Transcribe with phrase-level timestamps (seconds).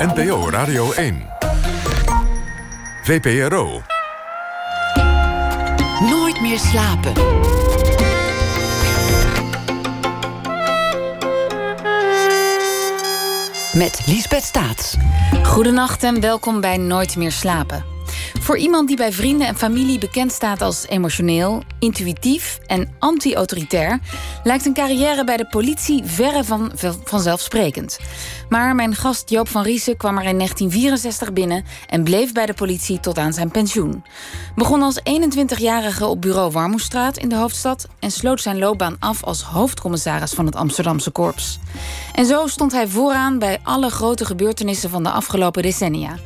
[0.00, 1.26] NPO Radio 1.
[3.02, 3.82] VPRO.
[6.10, 7.12] Nooit meer slapen.
[13.72, 14.96] Met Liesbeth Staats.
[15.42, 17.84] Goedenacht en welkom bij Nooit meer slapen.
[18.50, 23.98] Voor iemand die bij vrienden en familie bekend staat als emotioneel, intuïtief en anti-autoritair,
[24.44, 26.72] lijkt een carrière bij de politie verre van
[27.04, 27.98] vanzelfsprekend.
[28.48, 32.54] Maar mijn gast Joop van Riesen kwam er in 1964 binnen en bleef bij de
[32.54, 34.04] politie tot aan zijn pensioen.
[34.54, 39.42] Begon als 21-jarige op bureau Warmoestraat in de hoofdstad en sloot zijn loopbaan af als
[39.42, 41.58] hoofdcommissaris van het Amsterdamse korps.
[42.14, 46.16] En zo stond hij vooraan bij alle grote gebeurtenissen van de afgelopen decennia.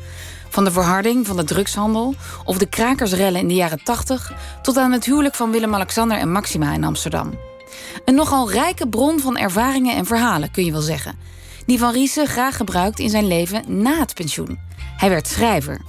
[0.55, 2.13] Van de verharding van de drugshandel
[2.45, 6.73] of de krakersrellen in de jaren 80 tot aan het huwelijk van Willem-Alexander en Maxima
[6.73, 7.39] in Amsterdam.
[8.05, 11.17] Een nogal rijke bron van ervaringen en verhalen, kun je wel zeggen.
[11.65, 14.59] Die Van Riesen graag gebruikt in zijn leven na het pensioen.
[14.97, 15.81] Hij werd schrijver.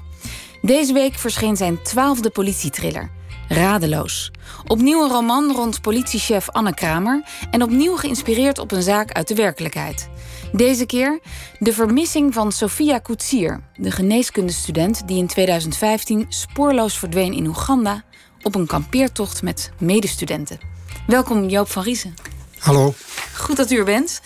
[0.63, 3.11] Deze week verscheen zijn twaalfde politietriller,
[3.49, 4.31] Radeloos.
[4.67, 9.35] Opnieuw een roman rond politiechef Anne Kramer en opnieuw geïnspireerd op een zaak uit de
[9.35, 10.09] werkelijkheid.
[10.57, 11.21] Deze keer
[11.59, 18.05] de vermissing van Sophia Koetsier, de geneeskundestudent die in 2015 spoorloos verdween in Oeganda
[18.43, 20.59] op een kampeertocht met medestudenten.
[21.07, 22.15] Welkom Joop van Riesen.
[22.59, 22.95] Hallo.
[23.35, 24.21] Goed dat u er bent.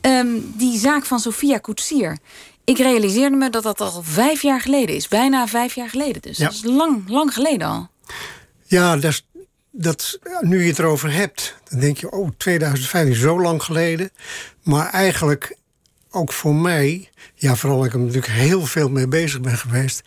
[0.00, 2.18] Ehm, die zaak van Sophia Koetsier.
[2.64, 5.08] Ik realiseerde me dat dat al vijf jaar geleden is.
[5.08, 6.38] Bijna vijf jaar geleden dus.
[6.38, 7.88] Dat is lang, lang geleden al.
[8.64, 9.22] Ja, dat,
[9.78, 14.10] dat, nu je het erover hebt, dan denk je, oh, 2015 is zo lang geleden.
[14.62, 15.56] Maar eigenlijk
[16.10, 20.02] ook voor mij, ja, vooral ik er natuurlijk heel veel mee bezig ben geweest.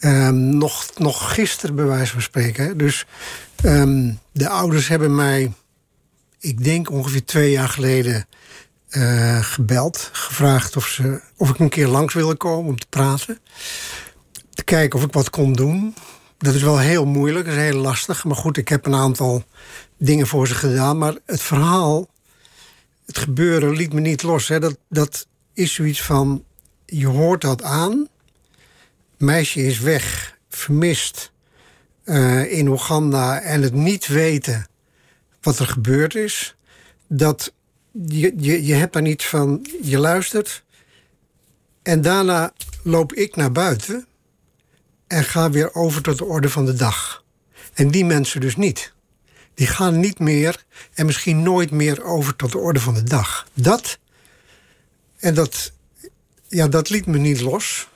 [0.00, 2.78] Um, nog, nog gisteren, bij wijze van spreken.
[2.78, 3.06] Dus
[3.64, 5.52] um, de ouders hebben mij,
[6.38, 8.26] ik denk ongeveer twee jaar geleden,
[8.90, 10.10] uh, gebeld.
[10.12, 13.38] Gevraagd of, ze, of ik een keer langs wilde komen om te praten.
[14.54, 15.94] Te kijken of ik wat kon doen
[16.40, 18.24] dat is wel heel moeilijk, dat is heel lastig.
[18.24, 19.44] Maar goed, ik heb een aantal
[19.96, 20.98] dingen voor ze gedaan.
[20.98, 22.08] Maar het verhaal,
[23.06, 24.48] het gebeuren, liet me niet los.
[24.48, 24.60] Hè.
[24.60, 26.44] Dat, dat is zoiets van,
[26.86, 28.08] je hoort dat aan.
[29.16, 31.32] Meisje is weg, vermist
[32.04, 33.40] uh, in Oeganda...
[33.40, 34.66] en het niet weten
[35.40, 36.56] wat er gebeurd is.
[37.06, 37.52] Dat
[38.06, 38.32] je,
[38.66, 40.64] je, hebt daar niets van, je luistert...
[41.82, 42.52] En daarna
[42.82, 44.06] loop ik naar buiten
[45.10, 47.24] en ga weer over tot de orde van de dag.
[47.74, 48.92] En die mensen dus niet.
[49.54, 53.46] Die gaan niet meer en misschien nooit meer over tot de orde van de dag.
[53.54, 53.98] Dat,
[55.18, 55.72] en dat,
[56.48, 57.88] ja, dat liet me niet los.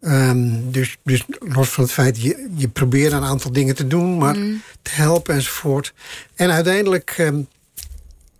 [0.00, 4.18] Um, dus, dus los van het feit, je, je probeert een aantal dingen te doen,
[4.18, 4.62] maar mm.
[4.82, 5.92] te helpen enzovoort.
[6.34, 7.48] En uiteindelijk um,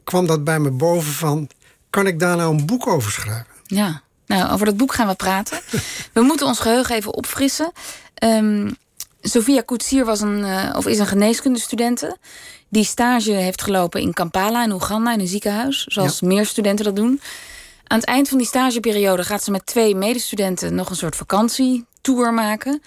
[0.05, 1.49] kwam dat bij me boven van,
[1.91, 3.55] kan ik daar nou een boek over schrijven?
[3.67, 4.03] Ja.
[4.36, 5.60] Nou, over dat boek gaan we praten.
[6.12, 7.72] we moeten ons geheugen even opfrissen.
[8.24, 8.76] Um,
[9.20, 12.16] Sophia Koetsier was een, uh, of is een geneeskundestudente...
[12.69, 15.84] die stage heeft gelopen in Kampala in Oeganda in een ziekenhuis.
[15.84, 17.20] Zoals meer studenten dat doen.
[17.86, 20.74] Aan het eind van die stageperiode gaat ze met twee medestudenten...
[20.74, 22.82] nog een soort vakantietour maken.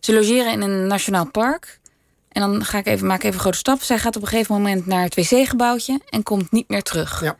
[0.00, 1.80] Ze logeren in een nationaal park...
[2.28, 3.82] En dan ga ik even, maak ik even een grote stap.
[3.82, 7.20] Zij gaat op een gegeven moment naar het wc-gebouwtje en komt niet meer terug.
[7.22, 7.36] Ja.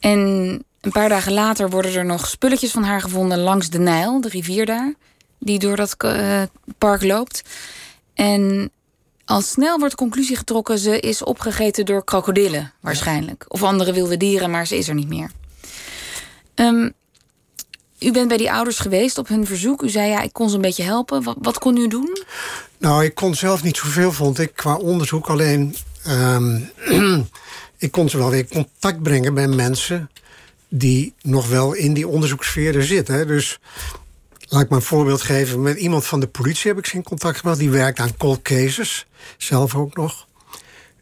[0.00, 4.20] En een paar dagen later worden er nog spulletjes van haar gevonden langs de Nijl,
[4.20, 4.94] de rivier daar,
[5.38, 6.42] die door dat uh,
[6.78, 7.42] park loopt.
[8.14, 8.70] En
[9.24, 13.44] al snel wordt de conclusie getrokken: ze is opgegeten door krokodillen, waarschijnlijk.
[13.48, 15.30] Of andere wilde dieren, maar ze is er niet meer.
[16.54, 16.92] Um,
[18.00, 19.82] u bent bij die ouders geweest op hun verzoek.
[19.82, 21.36] U zei ja, ik kon ze een beetje helpen.
[21.38, 22.18] Wat, kon u doen?
[22.78, 25.26] Nou, ik kon zelf niet zoveel, vond ik, qua onderzoek.
[25.26, 25.76] Alleen,
[26.08, 26.70] um,
[27.78, 30.10] ik kon ze wel weer contact brengen met mensen
[30.76, 33.26] die nog wel in die onderzoekssferen zitten.
[33.26, 33.58] Dus
[34.48, 35.62] laat ik maar een voorbeeld geven.
[35.62, 37.58] Met iemand van de politie heb ik in contact gebracht.
[37.58, 39.06] Die werkt aan cold cases,
[39.38, 40.26] zelf ook nog.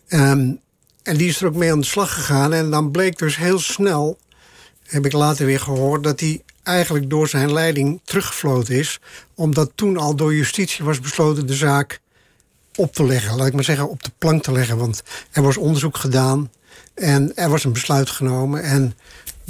[0.08, 0.60] Um,
[1.02, 2.52] en die is er ook mee aan de slag gegaan.
[2.52, 4.18] En dan bleek dus heel snel,
[4.82, 6.02] heb ik later weer gehoord...
[6.02, 9.00] dat hij eigenlijk door zijn leiding teruggefloten is.
[9.34, 12.00] Omdat toen al door justitie was besloten de zaak
[12.74, 13.36] op te leggen.
[13.36, 14.76] Laat ik maar zeggen, op de plank te leggen.
[14.76, 16.50] Want er was onderzoek gedaan
[16.94, 18.62] en er was een besluit genomen.
[18.62, 18.94] En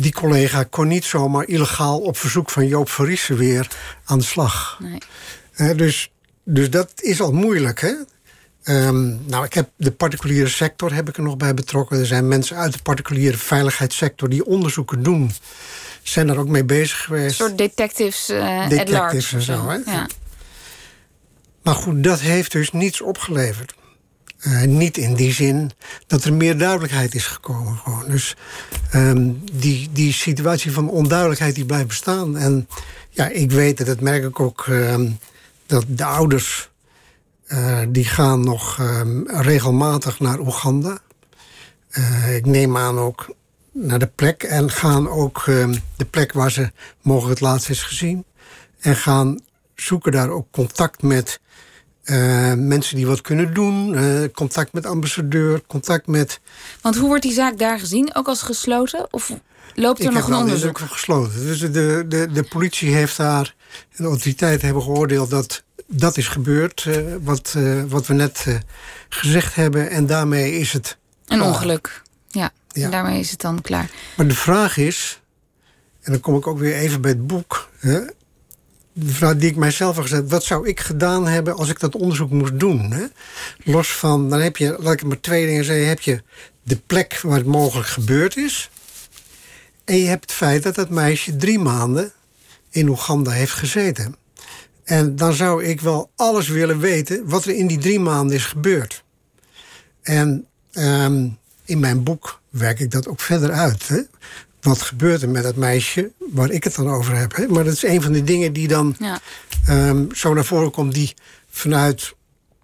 [0.02, 3.68] die collega kon niet zomaar illegaal op verzoek van Joop Verrissen weer
[4.04, 4.80] aan de slag.
[5.56, 5.74] Nee.
[5.74, 6.12] dus,
[6.44, 7.80] dus dat is al moeilijk.
[7.80, 7.92] Hè?
[8.64, 11.98] Um, nou, ik heb de particuliere sector heb ik er nog bij betrokken.
[11.98, 15.32] Er zijn mensen uit de particuliere veiligheidssector die onderzoeken doen.
[16.02, 17.40] Zijn daar ook mee bezig geweest.
[17.40, 19.68] Een soort detectives, uh, detectives en zo.
[19.68, 19.76] Hè?
[19.92, 20.06] Ja.
[21.62, 23.74] Maar goed, dat heeft dus niets opgeleverd.
[24.42, 25.70] Eh, niet in die zin
[26.06, 27.76] dat er meer duidelijkheid is gekomen.
[27.76, 28.04] Gewoon.
[28.08, 28.36] Dus
[28.90, 32.36] ehm, die, die situatie van onduidelijkheid die blijft bestaan.
[32.36, 32.68] En
[33.10, 35.10] ja, ik weet dat, dat merk ik ook, ehm,
[35.66, 36.70] dat de ouders...
[37.46, 40.98] Uh, die gaan nog um, regelmatig naar Oeganda.
[41.90, 43.34] Uh, ik neem aan ook
[43.72, 44.42] naar de plek.
[44.42, 45.44] En gaan ook
[45.96, 46.72] de plek waar ze
[47.02, 48.24] mogelijk het laatst is gezien.
[48.80, 49.38] En gaan
[49.74, 51.40] zoeken daar ook contact met
[52.04, 53.94] uh, mensen die wat kunnen doen.
[53.94, 56.40] Uh, contact met ambassadeur, contact met...
[56.80, 58.14] Want hoe wordt die zaak daar gezien?
[58.14, 59.06] Ook als gesloten?
[59.10, 59.32] Of
[59.74, 60.80] loopt er Ik nog een onderzoek?
[60.80, 61.46] Ik gesloten.
[61.46, 63.54] Dus de, de, de politie heeft daar...
[63.72, 66.84] En de autoriteiten hebben geoordeeld dat dat is gebeurd.
[66.88, 67.56] Uh, wat,
[67.88, 68.46] wat we net
[69.08, 69.90] gezegd hebben.
[69.90, 70.96] En daarmee is het...
[71.26, 71.48] Een klaar.
[71.48, 72.02] ongeluk.
[72.28, 72.84] Ja, ja.
[72.84, 73.90] En daarmee is het dan klaar.
[74.16, 75.20] Maar de vraag is...
[76.02, 77.68] En dan kom ik ook weer even bij het boek...
[77.78, 78.00] Hè,
[78.92, 82.58] die ik mijzelf heb gezet: wat zou ik gedaan hebben als ik dat onderzoek moest
[82.58, 82.92] doen?
[82.92, 83.04] Hè?
[83.64, 86.22] Los van, dan heb je, laat ik maar twee dingen zeggen: heb je
[86.62, 88.70] de plek waar het mogelijk gebeurd is.
[89.84, 92.12] En je hebt het feit dat dat meisje drie maanden
[92.70, 94.16] in Oeganda heeft gezeten.
[94.84, 98.44] En dan zou ik wel alles willen weten wat er in die drie maanden is
[98.44, 99.04] gebeurd.
[100.02, 103.88] En um, in mijn boek werk ik dat ook verder uit.
[103.88, 104.00] Hè?
[104.62, 107.36] Wat gebeurt er met dat meisje waar ik het dan over heb.
[107.36, 107.46] Hè?
[107.46, 109.20] Maar dat is een van de dingen die dan ja.
[109.68, 111.14] um, zo naar voren komt, die
[111.50, 112.14] vanuit,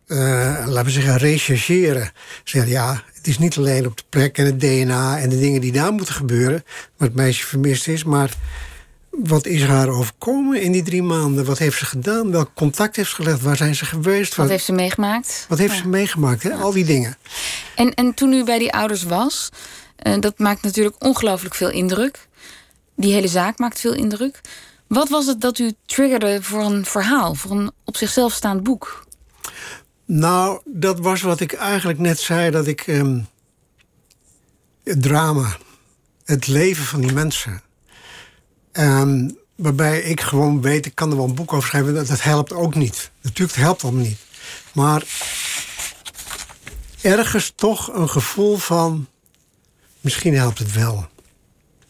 [0.07, 0.19] uh,
[0.67, 2.13] laten we zeggen, rechercheren.
[2.45, 5.61] Zeggen ja, het is niet alleen op de plek en het DNA en de dingen
[5.61, 6.65] die daar moeten gebeuren,
[6.97, 8.37] waar het meisje vermist is, maar
[9.11, 11.45] wat is haar overkomen in die drie maanden?
[11.45, 12.31] Wat heeft ze gedaan?
[12.31, 13.43] Welk contact heeft ze gelegd?
[13.43, 14.29] Waar zijn ze geweest?
[14.29, 15.47] Wat, wat heeft ze meegemaakt?
[15.49, 15.79] Wat heeft ja.
[15.79, 16.43] ze meegemaakt?
[16.43, 16.53] Hè?
[16.53, 17.17] Al die dingen.
[17.75, 19.49] En, en toen u bij die ouders was,
[20.07, 22.29] uh, dat maakt natuurlijk ongelooflijk veel indruk.
[22.97, 24.41] Die hele zaak maakt veel indruk.
[24.87, 29.07] Wat was het dat u triggerde voor een verhaal, voor een op zichzelf staand boek?
[30.05, 33.27] Nou, dat was wat ik eigenlijk net zei, dat ik um,
[34.85, 35.57] het drama,
[36.25, 37.63] het leven van die mensen.
[38.73, 42.23] Um, waarbij ik gewoon weet, ik kan er wel een boek over schrijven, dat, dat
[42.23, 43.11] helpt ook niet.
[43.21, 44.19] Natuurlijk, het helpt allemaal niet.
[44.73, 45.03] Maar
[47.01, 49.07] ergens toch een gevoel van
[50.01, 51.09] Misschien helpt het wel.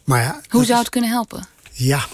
[0.04, 1.46] Maar ja, Hoe zou het kunnen helpen?
[1.72, 2.06] Ja.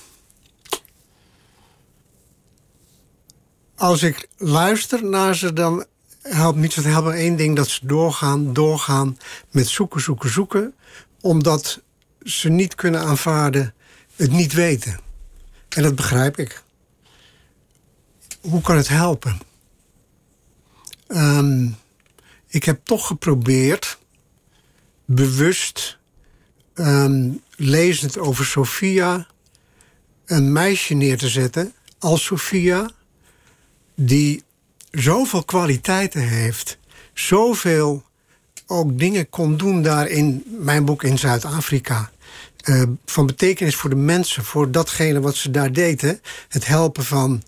[3.76, 5.86] Als ik luister naar ze, dan
[6.22, 9.18] helpt niet het helpen één ding dat ze doorgaan, doorgaan
[9.50, 10.74] met zoeken, zoeken, zoeken,
[11.20, 11.80] omdat
[12.22, 13.74] ze niet kunnen aanvaarden
[14.16, 14.98] het niet weten.
[15.68, 16.62] En dat begrijp ik.
[18.40, 19.38] Hoe kan het helpen?
[21.08, 21.76] Um,
[22.48, 23.98] ik heb toch geprobeerd
[25.04, 25.98] bewust
[26.74, 29.26] um, lezend over Sophia
[30.26, 32.90] een meisje neer te zetten als Sophia,
[33.94, 34.42] die
[34.90, 36.78] zoveel kwaliteiten heeft,
[37.12, 38.04] zoveel
[38.66, 42.10] ook dingen kon doen daar in mijn boek in Zuid-Afrika.
[42.64, 46.20] Uh, van betekenis voor de mensen, voor datgene wat ze daar deden.
[46.48, 47.42] Het helpen van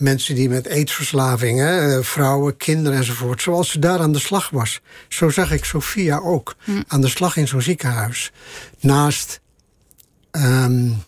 [0.00, 4.80] mensen die met aidsverslavingen, eh, vrouwen, kinderen enzovoort, zoals ze daar aan de slag was.
[5.08, 6.82] Zo zag ik Sophia ook hm.
[6.86, 8.32] aan de slag in zo'n ziekenhuis.
[8.80, 9.40] Naast
[10.32, 11.02] um,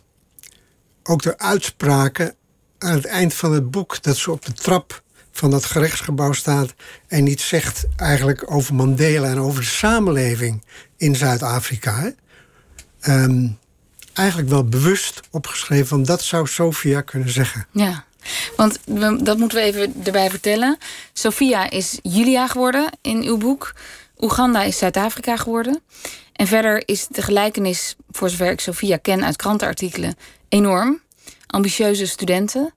[1.03, 2.35] ook de uitspraken
[2.79, 5.03] aan het eind van het boek, dat ze op de trap
[5.33, 6.75] van dat gerechtsgebouw staat
[7.09, 10.65] en iets zegt eigenlijk over Mandela en over de samenleving
[10.97, 12.12] in Zuid-Afrika.
[13.09, 13.59] Um,
[14.12, 17.67] eigenlijk wel bewust opgeschreven van dat zou Sophia kunnen zeggen.
[17.71, 18.05] Ja.
[18.57, 18.79] Want
[19.25, 20.79] dat moeten we even erbij vertellen.
[21.12, 23.75] Sophia is Julia geworden in uw boek.
[24.19, 25.81] Oeganda is Zuid-Afrika geworden.
[26.33, 30.17] En verder is de gelijkenis, voor zover ik Sophia ken uit krantenartikelen,
[30.49, 31.00] enorm.
[31.47, 32.75] Ambitieuze studenten,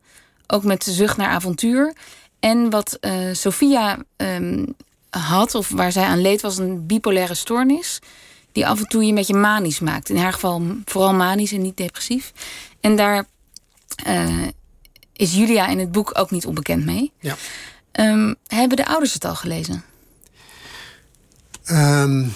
[0.48, 1.94] ook met de zucht naar avontuur.
[2.40, 4.76] En wat uh, Sophia um,
[5.10, 8.00] had, of waar zij aan leed, was een bipolaire stoornis.
[8.52, 10.10] Die af en toe je met je manisch maakt.
[10.10, 12.32] In haar geval vooral manisch en niet depressief.
[12.80, 13.26] En daar
[14.08, 14.48] uh,
[15.16, 17.12] is Julia in het boek ook niet onbekend mee.
[17.20, 17.36] Ja.
[17.92, 19.84] Um, hebben de ouders het al gelezen?
[21.72, 22.34] Um,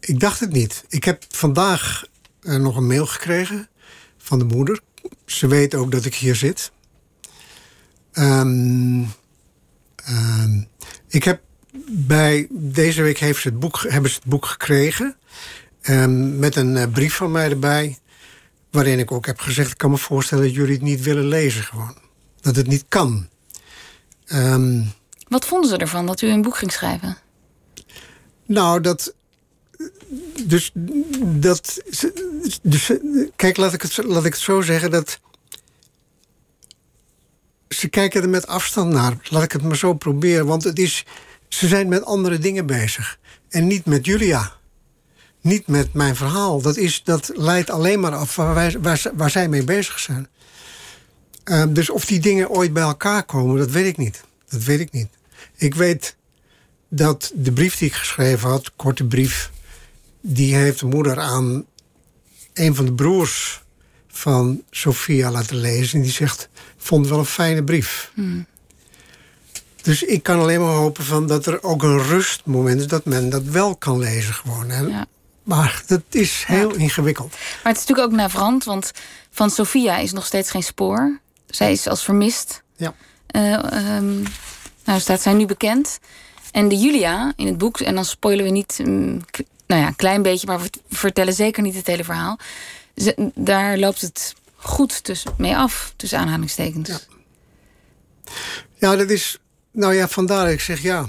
[0.00, 0.84] ik dacht het niet.
[0.88, 2.04] Ik heb vandaag
[2.40, 3.68] uh, nog een mail gekregen
[4.18, 4.80] van de moeder.
[5.26, 6.72] Ze weet ook dat ik hier zit.
[8.12, 9.12] Um,
[11.08, 11.40] ik heb
[11.88, 15.16] bij deze week heeft ze het boek, hebben ze het boek gekregen.
[16.38, 17.98] met een uh, brief van mij erbij.
[18.74, 21.62] Waarin ik ook heb gezegd: ik kan me voorstellen dat jullie het niet willen lezen,
[21.62, 21.96] gewoon.
[22.40, 23.28] Dat het niet kan.
[24.26, 24.92] Um,
[25.28, 27.16] Wat vonden ze ervan dat u een boek ging schrijven?
[28.46, 29.14] Nou, dat.
[30.46, 30.70] Dus
[31.22, 31.82] dat.
[32.62, 32.90] Dus,
[33.36, 35.20] kijk, laat ik, het, laat ik het zo zeggen dat.
[37.68, 39.16] Ze kijken er met afstand naar.
[39.22, 40.46] Laat ik het maar zo proberen.
[40.46, 41.04] Want het is.
[41.48, 43.18] Ze zijn met andere dingen bezig.
[43.48, 44.52] En niet met Julia.
[45.44, 46.60] Niet met mijn verhaal.
[46.60, 50.28] Dat, is, dat leidt alleen maar af waar, wij, waar, waar zij mee bezig zijn.
[51.44, 54.24] Uh, dus of die dingen ooit bij elkaar komen, dat weet ik niet.
[54.48, 55.08] Dat weet ik niet.
[55.56, 56.16] Ik weet
[56.88, 59.50] dat de brief die ik geschreven had, korte brief,
[60.20, 61.64] die heeft de moeder aan
[62.54, 63.62] een van de broers
[64.08, 65.98] van Sophia laten lezen.
[65.98, 68.10] En die zegt, vond wel een fijne brief.
[68.14, 68.46] Hmm.
[69.82, 72.86] Dus ik kan alleen maar hopen van dat er ook een rustmoment is...
[72.86, 74.70] dat men dat wel kan lezen gewoon.
[74.70, 74.80] Hè?
[74.80, 75.06] Ja.
[75.44, 77.30] Maar dat is heel ingewikkeld.
[77.30, 78.90] Maar het is natuurlijk ook navrant, want
[79.30, 81.18] van Sophia is nog steeds geen spoor.
[81.46, 82.62] Zij is als vermist.
[82.76, 82.94] Ja.
[83.36, 83.98] Uh,
[84.84, 85.98] nou staat zij nu bekend.
[86.52, 88.78] En de Julia in het boek, en dan spoilen we niet...
[88.82, 89.20] Mm,
[89.66, 92.38] nou ja, een klein beetje, maar we vertellen zeker niet het hele verhaal.
[93.34, 96.88] daar loopt het goed tussen, mee af, tussen aanhalingstekens.
[96.88, 96.98] Ja.
[98.74, 99.38] ja, dat is...
[99.70, 101.04] Nou ja, vandaar dat ik zeg ja...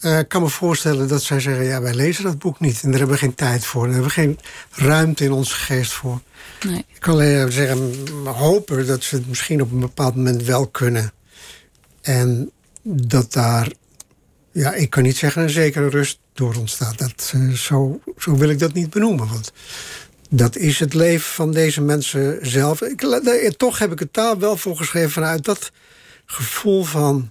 [0.00, 2.82] Uh, ik kan me voorstellen dat zij zeggen: ja, wij lezen dat boek niet.
[2.82, 3.82] En daar hebben we geen tijd voor.
[3.82, 4.38] Daar hebben we geen
[4.70, 6.20] ruimte in onze geest voor.
[6.66, 6.78] Nee.
[6.78, 11.12] Ik kan alleen zeggen, hopen dat ze het misschien op een bepaald moment wel kunnen.
[12.00, 12.50] En
[12.82, 13.72] dat daar,
[14.52, 16.98] ja, ik kan niet zeggen een zekere rust door ontstaat.
[16.98, 19.28] Dat, uh, zo, zo wil ik dat niet benoemen.
[19.28, 19.52] Want
[20.30, 22.82] dat is het leven van deze mensen zelf.
[22.82, 23.00] Ik,
[23.56, 25.70] toch heb ik het daar wel voor geschreven vanuit dat
[26.26, 27.30] gevoel van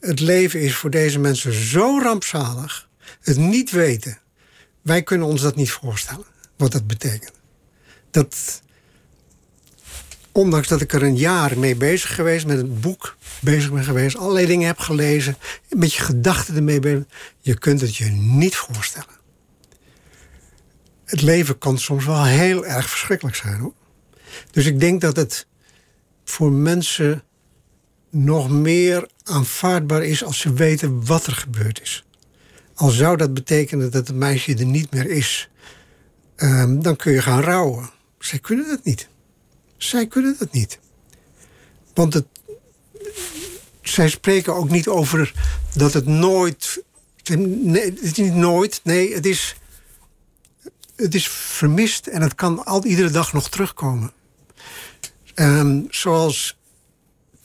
[0.00, 2.88] het leven is voor deze mensen zo rampzalig.
[3.20, 4.18] Het niet weten.
[4.82, 6.26] Wij kunnen ons dat niet voorstellen,
[6.56, 7.32] wat dat betekent.
[8.10, 8.62] Dat,
[10.32, 14.16] ondanks dat ik er een jaar mee bezig geweest, met het boek bezig ben geweest,
[14.16, 15.36] allerlei dingen heb gelezen,
[15.68, 17.08] met je gedachten ermee ben,
[17.40, 19.16] je kunt het je niet voorstellen.
[21.04, 23.74] Het leven kan soms wel heel erg verschrikkelijk zijn hoor.
[24.50, 25.46] Dus ik denk dat het
[26.24, 27.22] voor mensen
[28.10, 32.04] nog meer aanvaardbaar is als ze weten wat er gebeurd is.
[32.74, 35.48] Al zou dat betekenen dat het meisje er niet meer is,
[36.36, 37.90] um, dan kun je gaan rouwen.
[38.18, 39.08] Zij kunnen dat niet.
[39.76, 40.78] Zij kunnen dat niet.
[41.94, 42.26] Want het,
[43.82, 45.32] zij spreken ook niet over
[45.74, 46.82] dat het nooit.
[47.36, 48.80] Nee, het is niet nooit.
[48.84, 49.56] Nee, het is.
[50.96, 54.12] Het is vermist en het kan al iedere dag nog terugkomen.
[55.34, 56.58] Um, zoals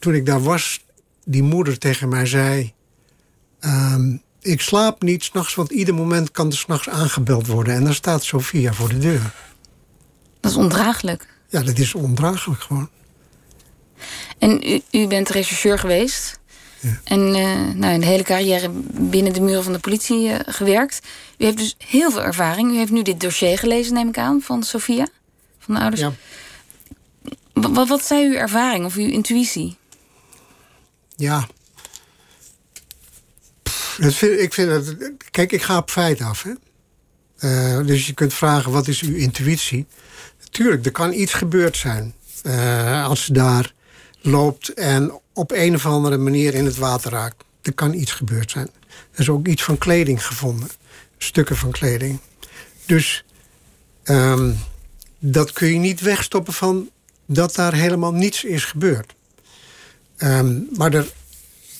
[0.03, 0.85] toen ik daar was,
[1.25, 2.73] die moeder tegen mij zei...
[3.65, 7.73] Um, ik slaap niet s'nachts, want ieder moment kan er s'nachts aangebeld worden.
[7.73, 9.33] En dan staat Sofia voor de deur.
[10.39, 11.27] Dat is ondraaglijk.
[11.49, 12.89] Ja, dat is ondraaglijk gewoon.
[14.37, 16.39] En u, u bent rechercheur geweest.
[16.79, 16.99] Ja.
[17.03, 21.01] En uh, nou, een hele carrière binnen de muren van de politie uh, gewerkt.
[21.37, 22.71] U heeft dus heel veel ervaring.
[22.71, 25.07] U heeft nu dit dossier gelezen, neem ik aan, van Sofia,
[25.59, 26.01] van de ouders.
[26.01, 26.13] Ja.
[27.53, 29.77] Wat, wat zei uw ervaring of uw intuïtie?
[31.23, 31.47] Ja.
[33.97, 35.11] ik vind het.
[35.31, 36.43] Kijk, ik ga op feiten af.
[36.43, 36.51] Hè?
[37.79, 39.85] Uh, dus je kunt vragen: wat is uw intuïtie?
[40.49, 42.13] Tuurlijk, er kan iets gebeurd zijn.
[42.43, 43.73] Uh, als ze daar
[44.21, 47.43] loopt en op een of andere manier in het water raakt.
[47.61, 48.69] Er kan iets gebeurd zijn.
[49.11, 50.69] Er is ook iets van kleding gevonden.
[51.17, 52.19] Stukken van kleding.
[52.85, 53.25] Dus
[54.03, 54.57] um,
[55.19, 56.89] dat kun je niet wegstoppen van
[57.25, 59.13] dat daar helemaal niets is gebeurd.
[60.17, 61.11] Um, maar er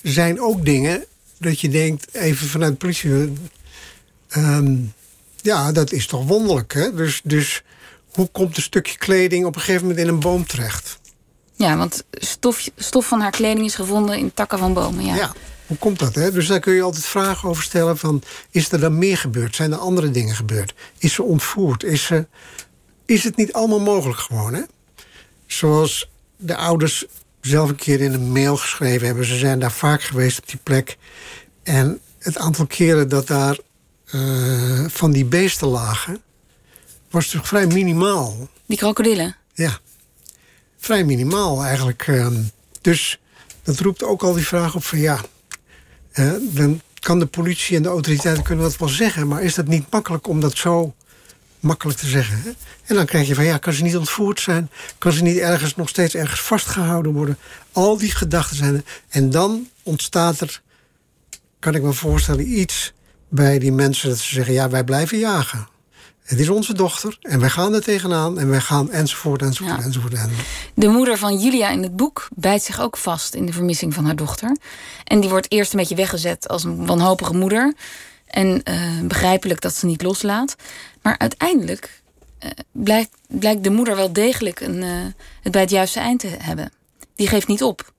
[0.02, 1.06] zijn ook dingen
[1.38, 3.34] dat je denkt, even vanuit politie.
[4.38, 4.94] Um,
[5.42, 6.94] ja, dat is toch wonderlijk, hè?
[6.94, 7.64] Dus, dus
[8.12, 11.00] hoe komt een stukje kleding op een gegeven moment in een boom terecht?
[11.56, 15.06] Ja, want stof, stof van haar kleding is gevonden in takken van bomen.
[15.06, 15.16] Ja.
[15.16, 15.32] ja,
[15.68, 16.16] hoe komt dat?
[16.16, 16.32] Hè?
[16.32, 18.22] Dus daar kun je altijd vragen over stellen: van,
[18.52, 19.56] is er dan meer gebeurd?
[19.56, 20.74] Zijn er andere dingen gebeurd?
[20.98, 21.84] Is ze ontvoerd?
[21.84, 22.28] Is, ze,
[23.06, 24.54] is het niet allemaal mogelijk gewoon?
[24.54, 24.62] Hè?
[25.46, 27.06] Zoals de ouders
[27.46, 29.26] zelf een keer in een mail geschreven hebben.
[29.26, 30.98] Ze zijn daar vaak geweest op die plek.
[31.64, 33.58] En het aantal keren dat daar
[34.12, 36.22] uh, van die beesten lagen,
[37.10, 38.48] was toch vrij minimaal.
[38.66, 39.36] Die krokodillen?
[39.54, 39.80] Ja,
[40.78, 42.08] vrij minimaal eigenlijk.
[42.08, 42.28] Uh,
[42.82, 43.20] dus
[43.64, 45.22] dat roept ook al die vraag op van ja,
[46.14, 49.68] uh, dan kan de politie en de autoriteiten kunnen dat wel zeggen, maar is dat
[49.68, 50.94] niet makkelijk om dat zo
[51.64, 52.42] makkelijk te zeggen.
[52.44, 52.50] Hè?
[52.86, 54.70] En dan krijg je van ja, kan ze niet ontvoerd zijn?
[54.98, 57.38] Kan ze niet ergens nog steeds ergens vastgehouden worden?
[57.72, 58.84] Al die gedachten zijn er.
[59.10, 60.62] En dan ontstaat er,
[61.60, 62.94] kan ik me voorstellen, iets
[63.30, 65.68] bij die mensen dat ze zeggen: ja, wij blijven jagen.
[66.24, 69.84] Het is onze dochter en wij gaan er tegenaan en wij gaan enzovoort, enzovoort, ja.
[69.84, 70.16] enzovoort.
[70.74, 74.06] De moeder van Julia in het boek bijt zich ook vast in de vermissing van
[74.06, 74.58] haar dochter.
[75.04, 77.74] En die wordt eerst een beetje weggezet als een wanhopige moeder.
[78.34, 80.56] En uh, begrijpelijk dat ze niet loslaat.
[81.02, 82.02] Maar uiteindelijk
[82.44, 85.06] uh, blijkt, blijkt de moeder wel degelijk een, uh,
[85.42, 86.72] het bij het juiste eind te hebben.
[87.16, 87.94] Die geeft niet op.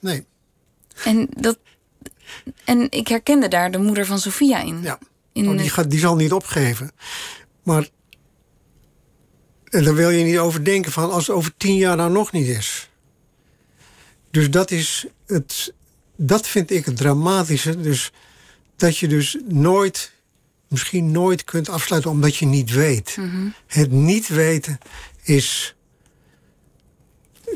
[0.00, 0.24] Nee.
[1.04, 1.58] En dat,
[2.64, 4.82] En ik herkende daar de moeder van Sofia in.
[4.82, 4.98] Ja.
[5.32, 6.90] in Oh, die, gaat, die zal niet opgeven.
[7.62, 7.88] Maar
[9.74, 12.32] en daar wil je niet over denken van als het over tien jaar nou nog
[12.32, 12.90] niet is.
[14.30, 15.72] Dus dat is het.
[16.16, 17.80] Dat vind ik het dramatische.
[17.80, 18.12] Dus
[18.76, 20.12] dat je dus nooit,
[20.68, 23.16] misschien nooit kunt afsluiten omdat je niet weet.
[23.66, 24.78] Het niet weten
[25.22, 25.74] is.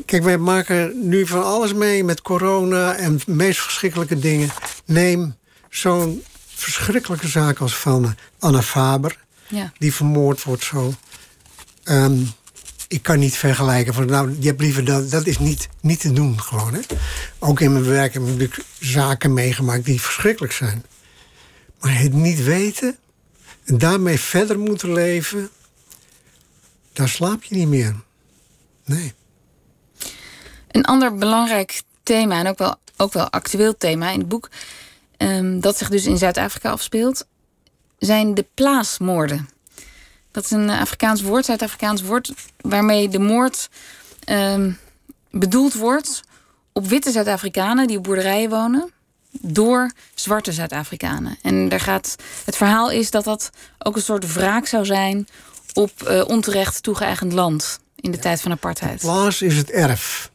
[0.05, 4.49] Kijk, wij maken nu van alles mee met corona en de meest verschrikkelijke dingen.
[4.85, 5.35] Neem
[5.69, 9.73] zo'n verschrikkelijke zaak als van Anna Faber, ja.
[9.77, 10.93] die vermoord wordt zo.
[11.83, 12.21] Ehm,
[12.87, 13.93] ik kan niet vergelijken.
[13.93, 16.73] Van, nou, je hebt liever dat, dat is niet, niet te doen gewoon.
[16.73, 16.79] Hè?
[17.39, 20.85] Ook in mijn werk heb ik zaken meegemaakt die verschrikkelijk zijn.
[21.79, 22.97] Maar het niet weten
[23.63, 25.49] en daarmee verder moeten leven,
[26.93, 27.95] daar slaap je niet meer.
[28.85, 29.13] Nee.
[30.71, 34.49] Een ander belangrijk thema, en ook wel, ook wel actueel thema in het boek,
[35.17, 37.25] ehm, dat zich dus in Zuid-Afrika afspeelt,
[37.97, 39.49] zijn de plaasmoorden.
[40.31, 43.69] Dat is een Afrikaans woord, Zuid-Afrikaans woord, waarmee de moord
[44.23, 44.71] ehm,
[45.31, 46.21] bedoeld wordt
[46.73, 48.91] op witte Zuid-Afrikanen die op boerderijen wonen,
[49.41, 51.37] door zwarte Zuid-Afrikanen.
[51.41, 52.15] En daar gaat,
[52.45, 55.27] het verhaal is dat dat ook een soort wraak zou zijn
[55.73, 58.99] op eh, onterecht toegeëigend land in de tijd van apartheid.
[58.99, 60.31] Plaats is het erf.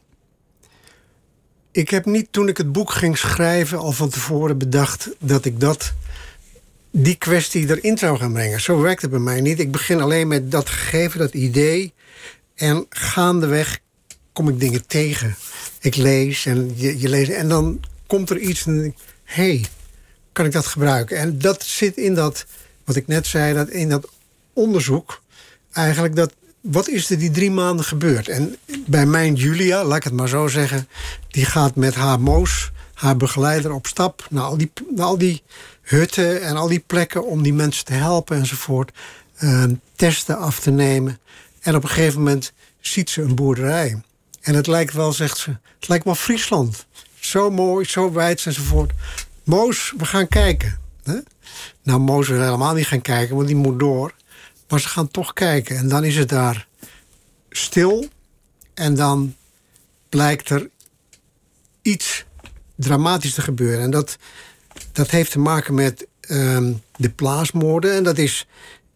[1.71, 5.59] Ik heb niet toen ik het boek ging schrijven al van tevoren bedacht dat ik
[5.59, 5.93] dat
[6.91, 8.61] die kwestie erin zou gaan brengen.
[8.61, 9.59] Zo werkt het bij mij niet.
[9.59, 11.93] Ik begin alleen met dat gegeven, dat idee.
[12.55, 13.79] En gaandeweg
[14.33, 15.35] kom ik dingen tegen.
[15.79, 17.31] Ik lees en je, je leest.
[17.31, 19.65] En dan komt er iets en denk hé, hey,
[20.31, 21.17] kan ik dat gebruiken?
[21.17, 22.45] En dat zit in dat,
[22.83, 24.09] wat ik net zei, dat in dat
[24.53, 25.21] onderzoek.
[25.71, 28.27] Eigenlijk dat, wat is er die drie maanden gebeurd?
[28.27, 28.55] En
[28.87, 30.87] bij mijn Julia, laat ik het maar zo zeggen,
[31.27, 35.43] die gaat met haar moos, haar begeleider, op stap naar al die, al die
[35.81, 38.91] hutten en al die plekken om die mensen te helpen enzovoort.
[39.39, 39.63] Uh,
[39.95, 41.19] testen af te nemen.
[41.61, 44.01] En op een gegeven moment ziet ze een boerderij.
[44.41, 46.85] En het lijkt wel, zegt ze, het lijkt wel Friesland.
[47.25, 48.91] Zo mooi, zo wijd enzovoort.
[49.43, 50.79] Moos, we gaan kijken.
[51.83, 54.13] Nou, Moos wil helemaal niet gaan kijken, want die moet door.
[54.67, 55.77] Maar ze gaan toch kijken.
[55.77, 56.67] En dan is het daar
[57.49, 58.05] stil.
[58.73, 59.35] En dan
[60.09, 60.69] blijkt er
[61.81, 62.25] iets
[62.75, 63.81] dramatisch te gebeuren.
[63.81, 64.17] En dat,
[64.91, 67.93] dat heeft te maken met uh, de plaasmoorden.
[67.93, 68.47] En dat is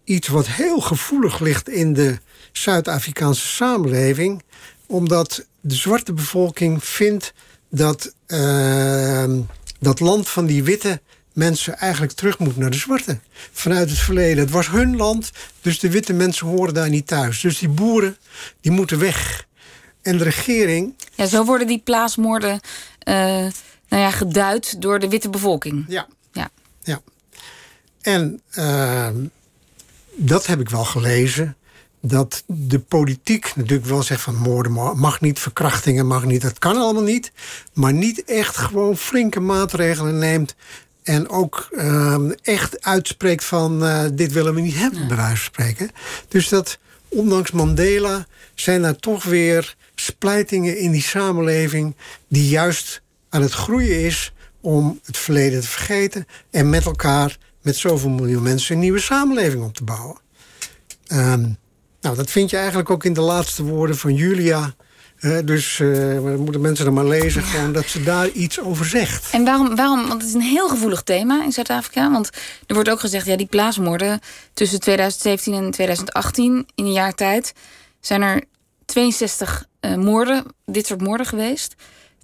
[0.03, 2.19] iets wat heel gevoelig ligt in de
[2.51, 4.43] Zuid-Afrikaanse samenleving.
[4.85, 7.33] Omdat de zwarte bevolking vindt
[7.69, 8.13] dat
[9.79, 11.01] dat land van die witte
[11.33, 13.19] mensen eigenlijk terug moet naar de zwarte.
[13.51, 14.43] Vanuit het verleden.
[14.43, 17.41] Het was hun land, dus de witte mensen horen daar niet thuis.
[17.41, 18.17] Dus die boeren,
[18.61, 19.47] die moeten weg.
[20.01, 20.93] En de regering...
[21.15, 23.15] Ja, zo worden die plaasmoorden uh,
[23.89, 25.85] nou ja, geduid door de witte bevolking.
[25.87, 26.07] Ja.
[26.31, 26.49] Ja.
[26.83, 27.01] ja.
[28.01, 29.07] En uh,
[30.15, 31.57] dat heb ik wel gelezen.
[32.01, 36.41] Dat de politiek natuurlijk wel zegt van moorden mag niet, verkrachtingen mag niet.
[36.41, 37.31] Dat kan allemaal niet.
[37.73, 40.55] Maar niet echt gewoon flinke maatregelen neemt.
[41.03, 45.45] En ook uh, echt uitspreekt van uh, dit willen we niet hebben, bij wijze van
[45.45, 45.89] spreken.
[46.27, 51.95] Dus dat ondanks Mandela zijn er toch weer splijtingen in die samenleving
[52.27, 57.75] die juist aan het groeien is om het verleden te vergeten en met elkaar, met
[57.75, 60.17] zoveel miljoen mensen, een nieuwe samenleving op te bouwen.
[61.11, 61.57] Um,
[62.01, 64.73] nou, dat vind je eigenlijk ook in de laatste woorden van Julia.
[65.43, 67.47] Dus uh, moeten mensen er maar lezen, ja.
[67.47, 69.29] gewoon dat ze daar iets over zegt.
[69.31, 70.07] En waarom, waarom?
[70.07, 72.11] Want het is een heel gevoelig thema in Zuid-Afrika.
[72.11, 72.29] Want
[72.67, 74.19] er wordt ook gezegd, ja, die plaasmoorden
[74.53, 77.53] tussen 2017 en 2018, in een jaar tijd,
[77.99, 78.43] zijn er
[78.85, 81.75] 62 uh, moorden, dit soort moorden geweest.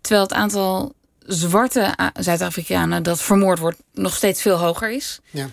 [0.02, 5.20] Terwijl het aantal zwarte Zuid-Afrikanen dat vermoord wordt nog steeds veel hoger is.
[5.30, 5.50] Ja.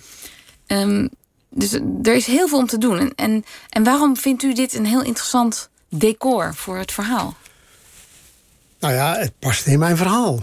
[0.66, 1.08] Um,
[1.54, 2.98] dus er is heel veel om te doen.
[2.98, 7.36] En, en, en waarom vindt u dit een heel interessant decor voor het verhaal?
[8.80, 10.42] Nou ja, het past in mijn verhaal.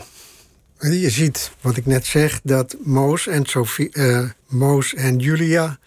[0.80, 3.46] Je ziet wat ik net zeg, dat Moos en,
[4.48, 5.78] Moos en Julia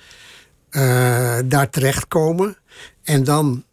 [0.70, 2.56] uh, daar terechtkomen.
[3.02, 3.64] En dan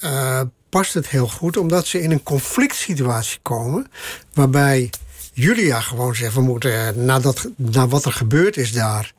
[0.00, 3.90] uh, past het heel goed, omdat ze in een conflict situatie komen.
[4.32, 4.90] Waarbij
[5.32, 9.12] Julia gewoon zegt: we moeten, nadat, na wat er gebeurd is daar.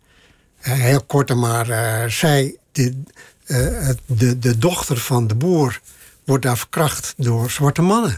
[0.73, 3.01] Heel kort maar, uh, zij, de,
[3.45, 5.81] uh, de, de dochter van de boer,
[6.25, 8.17] wordt daar verkracht door zwarte mannen.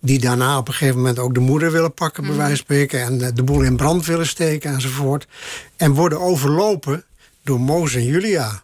[0.00, 2.28] Die daarna op een gegeven moment ook de moeder willen pakken, mm.
[2.28, 3.00] bij wijze van spreken.
[3.00, 5.26] En de boel in brand willen steken enzovoort.
[5.76, 7.04] En worden overlopen
[7.42, 8.62] door Moos en Julia.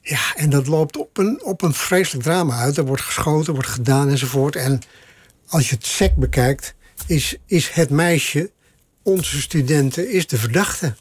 [0.00, 2.76] Ja, en dat loopt op een, op een vreselijk drama uit.
[2.76, 4.56] Er wordt geschoten, wordt gedaan enzovoort.
[4.56, 4.80] En
[5.46, 6.74] als je het sec bekijkt,
[7.06, 8.50] is, is het meisje
[9.06, 10.94] onze studenten is de verdachte.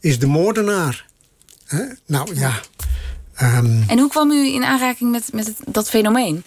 [0.00, 1.06] Is de moordenaar.
[1.66, 1.84] Hè?
[2.06, 2.60] Nou ja.
[3.34, 6.42] ehm, En hoe kwam u in aanraking met, met het- dat fenomeen?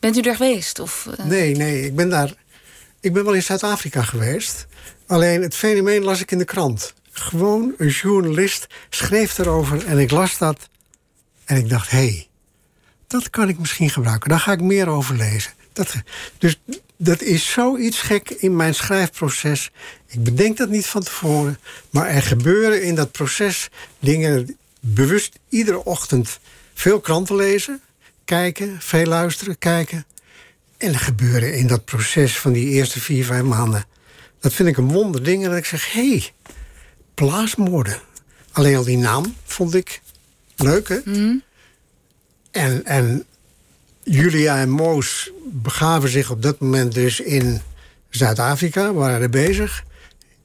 [0.00, 0.78] Bent u er geweest?
[0.78, 2.34] Of, eh, Nee, nee, ik ben daar.
[3.00, 4.66] Ik ben wel in Zuid-Afrika geweest.
[5.06, 6.94] Alleen het fenomeen las ik in de krant.
[7.10, 10.68] Gewoon een journalist schreef erover en ik las dat.
[11.44, 12.28] En ik dacht, hé, hey,
[13.06, 14.28] dat kan ik misschien gebruiken.
[14.30, 15.52] Daar ga ik meer over lezen.
[15.72, 15.94] Dat,
[16.38, 16.60] dus
[16.96, 19.70] dat is zoiets gek in mijn schrijfproces.
[20.12, 21.58] Ik bedenk dat niet van tevoren.
[21.90, 24.56] Maar er gebeuren in dat proces dingen.
[24.80, 26.38] Bewust iedere ochtend
[26.74, 27.80] veel kranten lezen,
[28.24, 30.04] kijken, veel luisteren, kijken.
[30.76, 33.84] En er gebeuren in dat proces van die eerste vier, vijf maanden.
[34.40, 35.44] Dat vind ik een wonder ding.
[35.44, 36.32] En dat ik zeg, hé, hey,
[37.14, 38.00] blaasmoorden.
[38.52, 40.00] Alleen al die naam vond ik
[40.56, 41.00] leuk, hè?
[42.50, 43.24] En, en
[44.02, 47.60] Julia en Moos begaven zich op dat moment dus in
[48.10, 49.84] Zuid-Afrika, waren er bezig.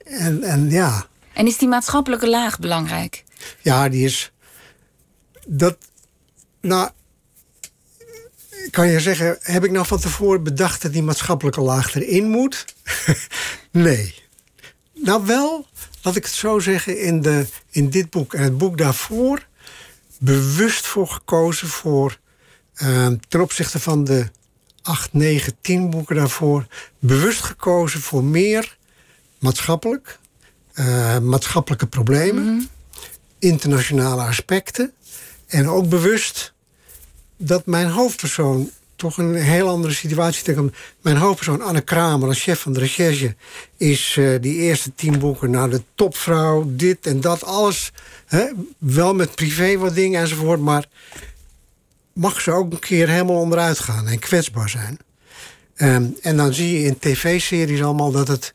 [0.10, 3.24] En, en ja, En is die maatschappelijke laag belangrijk?
[3.62, 4.32] ja, die is.
[5.48, 5.78] Dat.
[6.62, 6.90] Nou.
[8.72, 12.66] Kan je zeggen, heb ik nou van tevoren bedacht dat die maatschappelijke laag erin moet?
[13.72, 14.24] nee.
[14.94, 15.68] Nou wel,
[16.02, 19.48] laat ik het zo zeggen, in, de, in dit boek en het boek daarvoor
[20.20, 22.18] bewust voor gekozen voor
[22.74, 24.30] eh, ten opzichte van de
[24.82, 26.66] 8, 9, 10 boeken daarvoor,
[27.00, 28.78] bewust gekozen voor meer
[29.40, 30.20] maatschappelijk,
[30.74, 32.70] eh, maatschappelijke problemen,
[33.40, 34.94] internationale aspecten.
[35.48, 36.54] En ook bewust
[37.38, 40.76] dat mijn hoofdpersoon toch een heel andere situatie tegenkomt.
[41.02, 43.36] Mijn hoofdpersoon, Anne Kramer, als chef van de recherche,
[43.78, 47.92] is eh, die eerste tien boeken naar de topvrouw, dit en dat, alles.
[48.26, 48.46] Hè,
[48.78, 50.86] wel met privé wat dingen enzovoort, maar
[52.14, 54.98] mag ze ook een keer helemaal onderuit gaan en kwetsbaar zijn.
[55.76, 58.54] Ehm, en dan zie je in tv-series allemaal dat het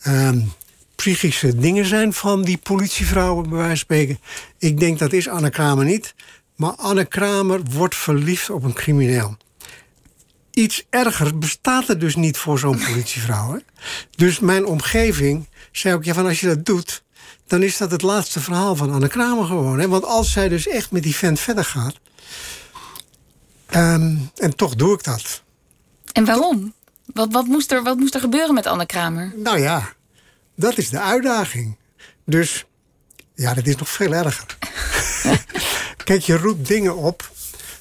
[0.00, 0.40] ehm,
[0.94, 4.18] psychische dingen zijn van die politievrouwen, bij wijze van spreken.
[4.58, 6.14] Ik denk dat is Anne Kramer niet.
[6.56, 9.36] Maar Anne Kramer wordt verliefd op een crimineel.
[10.50, 13.52] Iets ergers bestaat er dus niet voor zo'n politievrouw.
[13.52, 13.58] Hè?
[14.16, 17.02] Dus mijn omgeving zei ook: ja, van als je dat doet,
[17.46, 19.78] dan is dat het laatste verhaal van Anne Kramer gewoon.
[19.78, 19.88] Hè?
[19.88, 21.94] Want als zij dus echt met die vent verder gaat.
[23.66, 25.42] ehm, en toch doe ik dat.
[26.12, 26.74] En waarom?
[27.12, 29.32] Wat, wat, moest er, wat moest er gebeuren met Anne Kramer?
[29.36, 29.92] Nou ja,
[30.56, 31.76] dat is de uitdaging.
[32.24, 32.64] Dus
[33.34, 34.56] ja, dat is nog veel erger.
[36.04, 37.30] Kijk, je roept dingen op.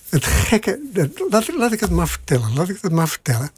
[0.10, 2.54] Het gekke, dat- laat, laat ik het maar vertellen.
[2.54, 3.52] Laat ik het maar vertellen.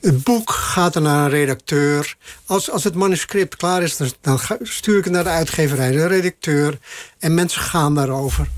[0.00, 2.16] Het boek gaat er naar een redacteur.
[2.46, 6.78] Als, als het manuscript klaar is, dan, stuur ik het naar de uitgeverij, de redacteur.
[7.18, 8.48] En mensen gaan daarover.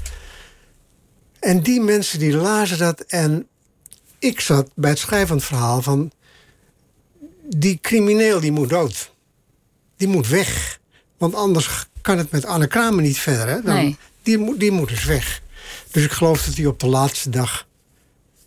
[1.38, 3.00] En die mensen die lazen dat.
[3.00, 3.46] En
[4.18, 6.12] ik zat bij het schrijven van het verhaal van.
[7.56, 9.10] Die crimineel die moet dood
[10.00, 10.80] die moet weg.
[11.18, 13.48] Want anders kan het met Anne Kramer niet verder.
[13.48, 13.62] Hè?
[13.62, 13.96] Dan, Nee.
[14.22, 15.42] die, moet, die moet dus weg.
[15.90, 17.66] Dus ik geloof dat hij op de laatste dag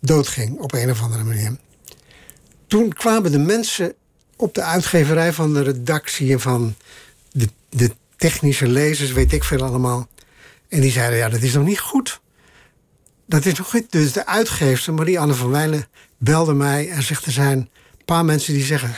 [0.00, 0.58] doodging.
[0.58, 1.56] Op een of andere manier.
[2.66, 3.94] Toen kwamen de mensen
[4.36, 6.32] op de uitgeverij van de redactie...
[6.32, 6.74] en van
[7.32, 10.08] de, de technische lezers, weet ik veel allemaal.
[10.68, 12.20] En die zeiden, ja, dat is nog niet goed.
[13.26, 13.92] Dat is nog niet.
[13.92, 15.86] Dus de uitgeefster, Marie-Anne van Wijlen,
[16.18, 16.90] belde mij...
[16.90, 17.70] en zegt, er zijn
[18.04, 18.94] paar mensen die zeggen...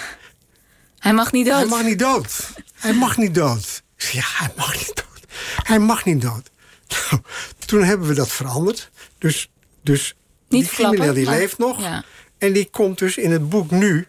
[0.99, 1.57] Hij mag niet dood.
[1.59, 2.53] Hij mag niet dood.
[2.75, 3.83] Hij mag niet dood.
[3.97, 5.27] Ja, hij mag niet dood.
[5.63, 6.51] Hij mag niet dood.
[6.89, 7.23] Nou,
[7.67, 8.91] toen hebben we dat veranderd.
[9.19, 9.51] Dus,
[9.83, 10.15] dus
[10.49, 11.81] Niet die crimineel die maar- leeft nog.
[11.81, 12.05] ja.
[12.39, 14.07] En die komt dus in het boek nu,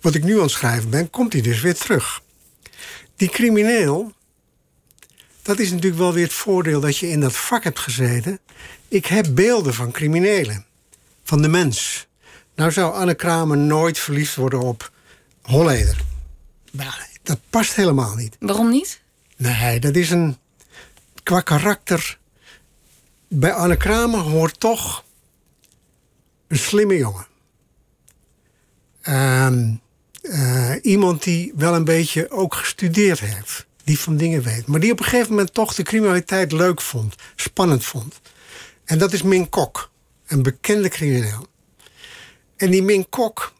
[0.00, 2.22] wat ik nu aan het schrijven ben, komt hij dus weer terug.
[3.16, 4.12] Die crimineel,
[5.42, 8.38] dat is natuurlijk wel weer het voordeel dat je in dat vak hebt gezeten.
[8.88, 10.64] Ik heb beelden van criminelen,
[11.24, 12.06] van de mens.
[12.54, 14.92] Nou zou Anne Kramer nooit verliefd worden op
[15.42, 16.00] Holleder.
[16.70, 18.36] Nou, dat past helemaal niet.
[18.40, 19.00] Waarom niet?
[19.36, 20.36] Nee, dat is een.
[21.22, 22.18] Qua karakter.
[23.28, 25.04] Bij Anne Kramer hoort toch.
[26.48, 27.26] een slimme jongen.
[29.00, 29.74] Ehm,
[30.22, 33.66] eh, iemand die wel een beetje ook gestudeerd heeft.
[33.84, 34.66] Die van dingen weet.
[34.66, 37.14] Maar die op een gegeven moment toch de criminaliteit leuk vond.
[37.36, 38.20] Spannend vond.
[38.84, 39.90] En dat is Min Kok.
[40.26, 41.46] Een bekende crimineel.
[42.56, 43.52] En die Min Kok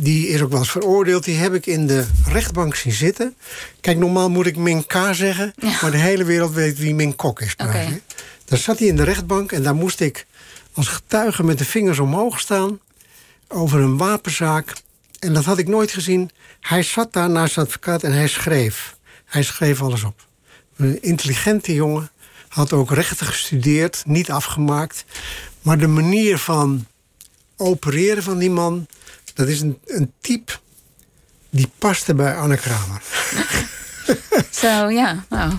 [0.00, 1.24] die is ook wel eens veroordeeld.
[1.24, 3.34] Die heb ik in de rechtbank zien zitten.
[3.80, 5.52] Kijk, normaal moet ik Min K zeggen.
[5.56, 5.78] Ja.
[5.82, 7.54] Maar de hele wereld weet wie Min Kok is.
[7.56, 7.98] hè.
[8.44, 10.26] Daar zat hij in de rechtbank en daar moest ik
[10.72, 12.80] als getuige met de vingers omhoog staan.
[13.48, 14.72] Over een wapenzaak.
[15.18, 16.30] En dat had ik nooit gezien.
[16.60, 18.96] Hij zat daar naast de advocaat en hij schreef.
[19.24, 20.26] Hij schreef alles op.
[20.76, 22.10] Een intelligente jongen.
[22.48, 25.04] Had ook rechten gestudeerd, niet afgemaakt.
[25.62, 26.86] Maar de manier van
[27.58, 28.86] opereren van die man,
[29.34, 30.52] dat is een, een type
[31.50, 33.02] die paste bij Anne Kramer.
[34.50, 35.24] Zo, ja.
[35.28, 35.52] Nou.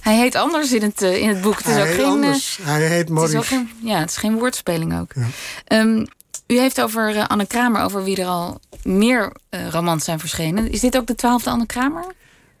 [0.00, 1.56] Hij heet anders in het, uh, in het boek.
[1.58, 2.58] Het is Hij ook heet geen, anders.
[2.62, 3.36] Hij heet Het is Maurice.
[3.36, 5.12] ook geen, ja, het is geen woordspeling ook.
[5.14, 5.26] Ja.
[5.64, 6.04] Ehm,
[6.46, 10.70] u heeft over eh, Anne Kramer, over wie er al meer eh, romans zijn verschenen.
[10.70, 12.04] Is dit ook de twaalfde Anne Kramer?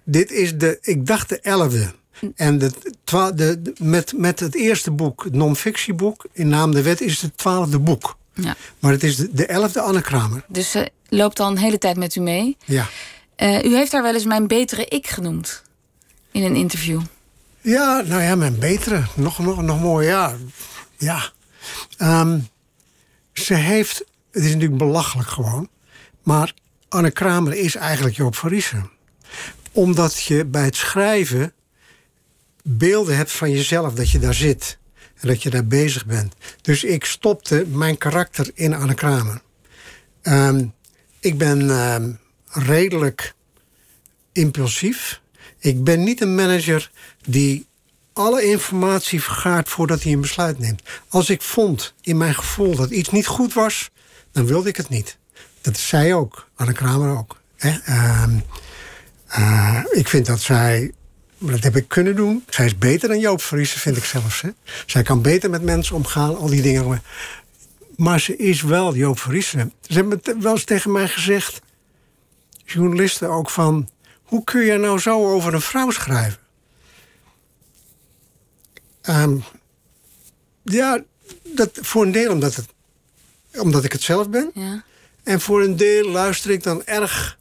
[0.04, 1.92] Dit is de, ik dacht de elfde.
[2.34, 2.70] En de,
[3.04, 3.32] de,
[3.62, 7.36] de- met, met het eerste boek, het non-fictieboek, in naam de wet, is het het
[7.38, 8.16] twaalfde boek.
[8.42, 8.56] Ja.
[8.78, 10.44] Maar het is de, de elfde Anne Kramer.
[10.48, 12.56] Dus ze loopt al een hele tijd met u mee.
[12.64, 12.86] Ja.
[13.36, 15.62] Eh, u heeft haar wel eens mijn betere ik genoemd.
[16.30, 17.00] In een interview.
[17.60, 19.02] Ja, nou ja, mijn betere.
[19.14, 20.34] Nog, nog, nog mooi, ja.
[20.96, 21.30] Ja.
[21.96, 22.38] Ehm,
[23.32, 25.68] ze heeft, het is natuurlijk belachelijk gewoon,
[26.22, 26.54] maar
[26.88, 28.90] Anne Kramer is eigenlijk Joop van Riesen.
[29.72, 31.52] Omdat je bij het schrijven
[32.62, 34.78] beelden hebt van jezelf, dat je daar zit.
[35.20, 36.34] En dat je daar bezig bent.
[36.62, 39.40] Dus ik stopte mijn karakter in Anne Kramer.
[40.22, 40.66] Ehm,
[41.20, 42.12] ik ben ehm,
[42.48, 43.34] redelijk
[44.32, 45.20] impulsief.
[45.58, 46.90] Ik ben niet een manager
[47.26, 47.66] die
[48.12, 50.82] alle informatie vergaart voordat hij een besluit neemt.
[51.08, 53.90] Als ik vond in mijn gevoel dat iets niet goed was,
[54.32, 55.18] dan wilde ik het niet.
[55.60, 57.40] Dat is zij ook, Anne Kramer ook.
[57.56, 58.38] Ehm,
[59.26, 60.92] eh, ik vind dat zij,
[61.38, 62.44] maar dat heb ik kunnen doen.
[62.48, 64.40] Zij is beter dan Joop Friese, vind ik zelfs.
[64.40, 64.50] Hè?
[64.86, 67.02] Zij kan beter met mensen omgaan, al die dingen.
[67.96, 69.70] Maar ze is wel Joop Friese.
[69.80, 71.60] Ze hebben het wel eens tegen mij gezegd,
[72.64, 73.88] journalisten ook van...
[74.22, 76.38] hoe kun je nou zo over een vrouw schrijven?
[79.02, 79.36] Ehm,
[80.62, 81.02] ja,
[81.42, 82.66] dat, voor een deel omdat, het,
[83.52, 84.50] omdat ik het zelf ben.
[84.54, 84.84] Ja.
[85.22, 87.38] En voor een deel luister ik dan erg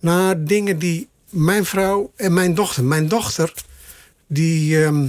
[0.00, 2.84] naar dingen die mijn vrouw en mijn dochter...
[2.84, 3.52] Mijn dochter,
[4.26, 5.06] die ehm,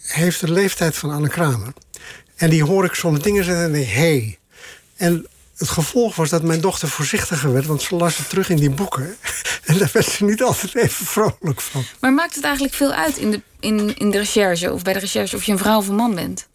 [0.00, 1.72] heeft de leeftijd van Anne Kramer.
[2.36, 3.92] En die hoor ik soms dingen zeggen en denk hé.
[3.92, 4.38] Hey.
[4.96, 7.66] En het gevolg was dat mijn dochter voorzichtiger werd...
[7.66, 9.16] want ze las het terug in die boeken.
[9.64, 11.84] En daar werd ze niet altijd even vrolijk van.
[12.00, 14.98] Maar maakt het eigenlijk veel uit in de, in, in de recherche of bij de
[14.98, 16.48] recherche of je een vrouw of een man bent?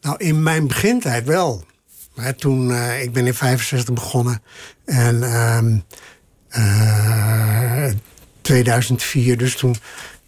[0.00, 1.64] Nou, in mijn begintijd wel.
[2.14, 4.42] Maar toen, eh, ik ben in 65 begonnen.
[4.84, 5.80] En ehm, eh,
[8.40, 9.76] 2004, dus toen...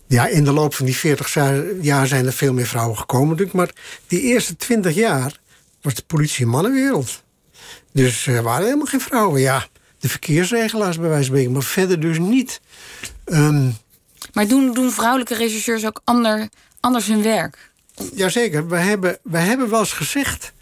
[0.06, 3.28] Ja, in de loop van die 40 za- jaar zijn er veel meer vrouwen gekomen
[3.28, 3.56] natuurlijk.
[3.56, 3.70] Maar
[4.06, 5.38] die eerste 20 jaar
[5.82, 7.22] was de politie een mannenwereld.
[7.92, 9.40] Dus er waren helemaal geen vrouwen.
[9.40, 9.66] Ja,
[9.98, 11.52] de verkeersregelaars bij wijze van spreken.
[11.52, 12.60] Maar verder dus niet.
[13.24, 13.70] Ehm,
[14.32, 16.48] Maar doen, doen vrouwelijke rechercheurs ook ander,
[16.80, 17.70] anders hun werk?
[18.14, 20.52] Jazeker, we hebben, we hebben wel eens gezegd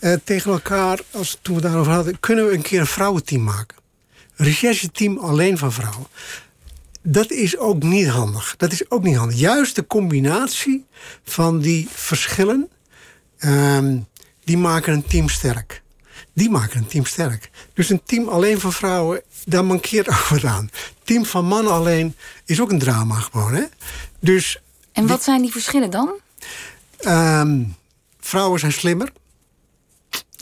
[0.00, 3.76] eh, tegen elkaar, als, toen we daarover hadden, kunnen we een keer een vrouwenteam maken?
[4.42, 6.06] Rechercheteam alleen van vrouwen.
[7.02, 8.54] Dat is ook niet handig.
[8.56, 9.38] Dat is ook niet handig.
[9.38, 10.86] Juist de combinatie
[11.24, 12.68] van die verschillen,
[13.38, 13.98] ehm,
[14.44, 15.82] die maken een team sterk.
[16.32, 17.50] Die maken een team sterk.
[17.74, 20.70] Dus een team alleen van vrouwen, daar mankeert ook wat aan.
[21.04, 23.54] Team van mannen alleen is ook een drama gewoon.
[23.54, 23.64] Hè?
[24.20, 24.60] Dus
[24.92, 26.10] En wat zijn die verschillen dan?
[26.98, 27.62] Ehm,
[28.20, 29.12] vrouwen zijn slimmer.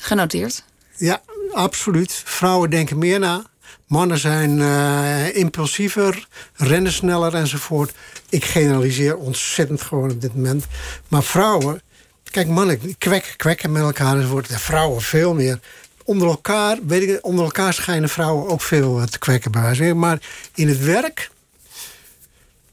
[0.01, 0.65] Genoteerd.
[0.97, 2.23] Ja, absoluut.
[2.25, 3.50] Vrouwen denken meer na.
[3.91, 7.93] Mannen zijn eh, impulsiever, rennen sneller enzovoort.
[8.29, 10.65] Ik generaliseer ontzettend gewoon op dit moment.
[11.09, 11.83] Maar vrouwen,
[12.31, 14.49] kijk, mannen kwek, kwekken met elkaar enzovoort.
[14.49, 15.61] De vrouwen veel meer.
[16.05, 19.95] Onder elkaar, weet ik, onder elkaar schijnen vrouwen ook veel eh, te kwekken bij.
[19.95, 20.19] Maar
[20.55, 21.31] in het werk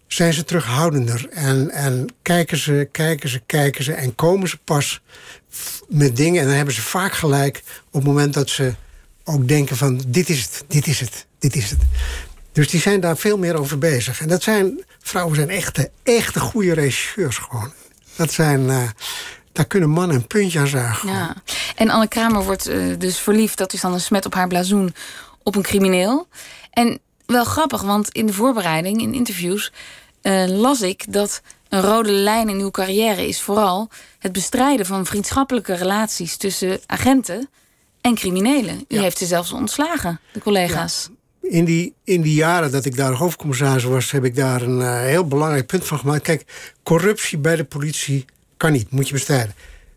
[0.07, 1.27] zijn ze terughoudender.
[1.29, 3.93] En, en kijken ze, kijken ze, kijken ze.
[3.93, 5.01] En komen ze pas
[5.87, 6.41] met dingen.
[6.41, 8.73] En dan hebben ze vaak gelijk op het moment dat ze
[9.27, 10.01] ook denken van...
[10.07, 11.79] dit is het, dit is het, dit is het.
[12.51, 14.21] Dus die zijn daar veel meer over bezig.
[14.21, 17.71] En dat zijn, vrouwen zijn echte, echte goede regisseurs gewoon.
[18.15, 18.89] Dat zijn, eh,
[19.51, 21.09] daar kunnen mannen een puntje aan zuigen.
[21.09, 21.35] Ja.
[21.75, 24.95] En Anne Kramer wordt eh, dus verliefd, dat is dan een smet op haar blazoen,
[25.43, 26.27] op een crimineel.
[26.71, 29.71] En wel grappig, want in de voorbereiding, in interviews,
[30.21, 35.05] eh, las ik dat een rode lijn in uw carrière is vooral het bestrijden van
[35.05, 37.49] vriendschappelijke relaties tussen agenten
[38.07, 38.75] en criminelen.
[38.87, 39.01] U Ja.
[39.01, 41.09] heeft ze zelfs ontslagen, de collega's.
[41.41, 44.99] in die, in die jaren dat ik daar hoofdcommissaris was, heb ik daar een eh,
[45.01, 46.21] heel belangrijk punt van gemaakt.
[46.23, 46.43] Kijk,
[46.83, 48.25] corruptie bij de politie
[48.57, 49.55] kan niet, moet je bestrijden.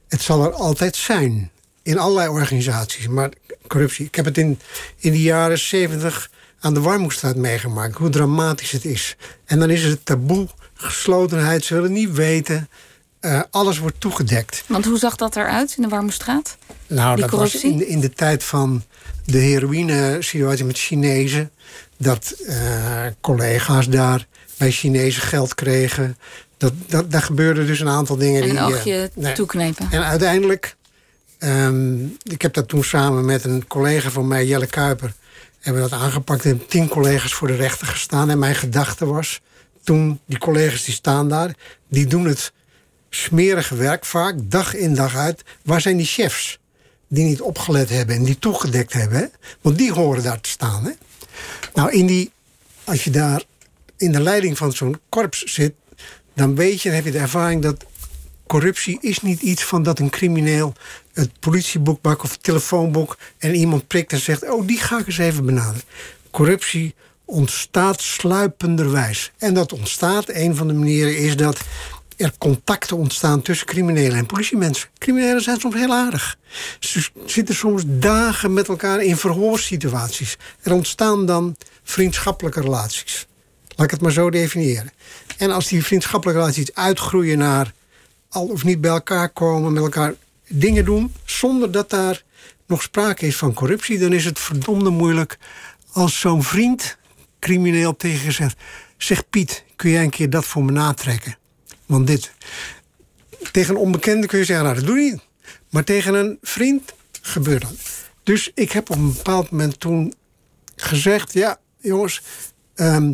[0.08, 1.50] Het zal er altijd zijn,
[1.82, 3.08] in allerlei organisaties.
[3.08, 3.30] Maar
[3.66, 4.58] corruptie, ik heb het in,
[4.96, 9.16] in de jaren zeventig aan de Warmoestraat meegemaakt, hoe dramatisch het is.
[9.44, 12.68] En dan is het taboe, geslotenheid, ze willen niet weten.
[13.20, 14.64] Eh, alles wordt toegedekt.
[14.66, 16.56] Want hoe zag dat eruit in de Warmoestraat?
[16.86, 18.82] Nou, Die dat was in de, in de tijd van
[19.24, 21.50] de heroïne-situatie met Chinezen.
[21.98, 26.16] Dat eh, collega's daar bij Chinezen geld kregen.
[26.56, 28.42] Dat, dat, daar gebeurde dus een aantal dingen.
[28.42, 29.32] En een die, eh, oogje nee.
[29.32, 29.88] toeknepen.
[29.90, 30.76] En uiteindelijk,
[31.38, 35.12] ehm, ik heb dat toen samen met een collega van mij, Jelle Kuiper,
[35.60, 38.30] Hebben dat aangepakt en tien collega's voor de rechter gestaan.
[38.30, 39.40] En mijn gedachte was,
[39.82, 41.54] toen die collega's die staan daar,
[41.88, 42.52] die doen het
[43.10, 45.42] smerige werk vaak, dag in dag uit.
[45.64, 46.58] Waar zijn die chefs?
[47.08, 49.30] Die niet opgelet hebben en die toegedekt hebben.
[49.60, 50.84] Want die horen daar te staan.
[50.84, 50.90] Hè?
[51.74, 52.30] Nou, in die,
[52.84, 53.42] als je daar
[53.96, 55.74] in de leiding van zo'n korps zit,
[56.34, 57.84] dan weet je, dan heb je de ervaring dat
[58.46, 60.72] corruptie is niet iets van dat een crimineel
[61.12, 65.18] het politieboek of het telefoonboek en iemand prikt en zegt: Oh, die ga ik eens
[65.18, 65.82] even benaderen.
[66.30, 66.94] Corruptie
[67.24, 69.32] ontstaat sluipenderwijs.
[69.38, 71.60] En dat ontstaat, een van de manieren is dat
[72.20, 74.88] er contacten ontstaan tussen criminelen en politiemensen.
[74.98, 76.38] Criminelen zijn soms heel aardig.
[76.80, 80.36] Ze zitten soms dagen met elkaar in verhoorsituaties.
[80.62, 83.26] Er ontstaan dan vriendschappelijke relaties.
[83.68, 84.92] Laat ik het maar zo definiëren.
[85.36, 87.72] En als die vriendschappelijke relaties uitgroeien naar
[88.28, 90.14] al of niet bij elkaar komen, met elkaar
[90.48, 92.22] dingen doen, zonder dat daar
[92.66, 95.38] nog sprake is van corruptie, dan is het verdomde moeilijk
[95.92, 96.96] als zo'n vriend
[97.38, 98.56] crimineel tegen je zegt:
[98.96, 101.39] Zeg Piet, kun jij een keer dat voor me natrekken?
[101.90, 102.32] Want dit.
[103.52, 105.20] Tegen een onbekende kun je zeggen: Nou, dat doe je niet.
[105.70, 107.74] Maar tegen een vriend gebeurt dat.
[108.22, 110.14] Dus ik heb op een bepaald moment toen
[110.76, 112.22] gezegd: Ja, jongens,
[112.74, 113.12] ehm,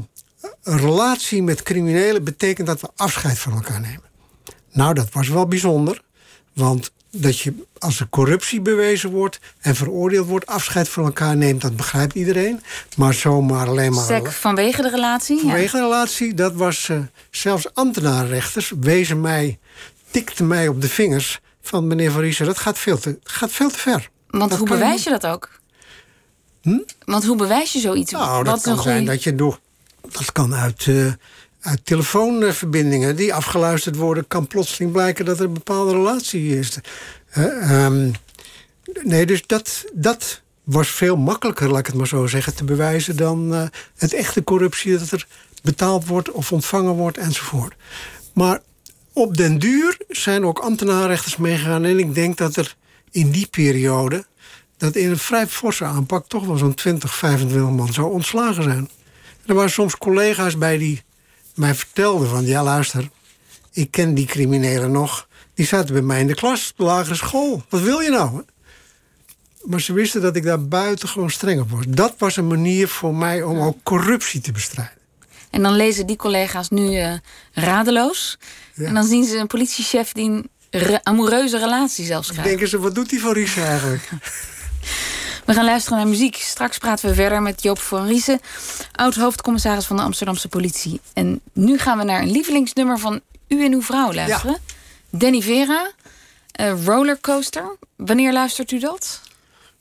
[0.62, 4.10] een relatie met criminelen betekent dat we afscheid van elkaar nemen.
[4.72, 6.02] Nou, dat was wel bijzonder.
[6.52, 11.60] Want dat je als er corruptie bewezen wordt en veroordeeld wordt, afscheid van elkaar neemt,
[11.60, 12.60] dat begrijpt iedereen.
[12.96, 14.04] Maar zomaar alleen maar.
[14.04, 15.40] Sek vanwege de relatie?
[15.40, 16.98] Vanwege de relatie, dat was uh,
[17.30, 19.58] zelfs ambtenarenrechters wezen mij,
[20.10, 23.70] tikten mij op de vingers van meneer Van Riesen, dat gaat veel te, gaat veel
[23.70, 24.10] te ver.
[24.28, 25.50] Want hoe bewijs je dat ook?
[26.62, 26.78] Hm?
[27.04, 28.12] Want hoe bewijs je zoiets?
[28.12, 29.58] Nou, dat kan zijn dat je door.
[30.00, 30.86] Dat kan uit.
[30.86, 31.12] Uh,
[31.82, 36.78] telefoonverbindingen die afgeluisterd worden, kan plotseling blijken dat er een bepaalde relatie is.
[37.38, 37.88] Uh,
[39.02, 43.16] nee, dus dat, dat was veel makkelijker, laat ik het maar zo zeggen, te bewijzen
[43.16, 43.62] dan uh,
[43.96, 45.26] het echte corruptie dat er
[45.62, 47.74] betaald wordt of ontvangen wordt enzovoort.
[48.32, 48.60] Maar
[49.12, 52.76] op den duur zijn ook ambtenarenrechters meegegaan en ik denk dat er
[53.10, 54.24] in die periode
[54.76, 58.90] dat in een vrij forse aanpak toch wel zo'n 20, 25 man zou ontslagen zijn.
[59.46, 61.02] Er waren soms collega's bij die
[61.56, 62.44] mij vertelde van...
[62.44, 63.08] ja, luister,
[63.72, 65.28] ik ken die criminelen nog.
[65.54, 67.62] Die zaten bij mij in de klas, de lagere school.
[67.68, 68.44] Wat wil je nou?
[69.62, 71.84] Maar ze wisten dat ik daar buitengewoon streng op was.
[71.88, 74.94] Dat was een manier voor mij om ook corruptie te bestrijden.
[75.50, 77.12] En dan lezen die collega's nu uh,
[77.52, 78.38] radeloos.
[78.76, 82.48] En dan zien ze een politiechef die een re amoureuze relatie zelfs krijgt.
[82.48, 84.08] Denken ze, wat doet die van Ries eigenlijk?
[85.46, 86.36] We gaan luisteren naar muziek.
[86.36, 88.40] Straks praten we verder met Joop van Riesen,
[88.92, 91.00] oud-hoofdcommissaris van de Amsterdamse politie.
[91.12, 94.58] En nu gaan we naar een lievelingsnummer van u en uw vrouw luisteren.
[95.10, 95.90] Danny Vera,
[96.60, 97.76] uh, Rollercoaster.
[97.96, 99.20] Wanneer luistert u dat?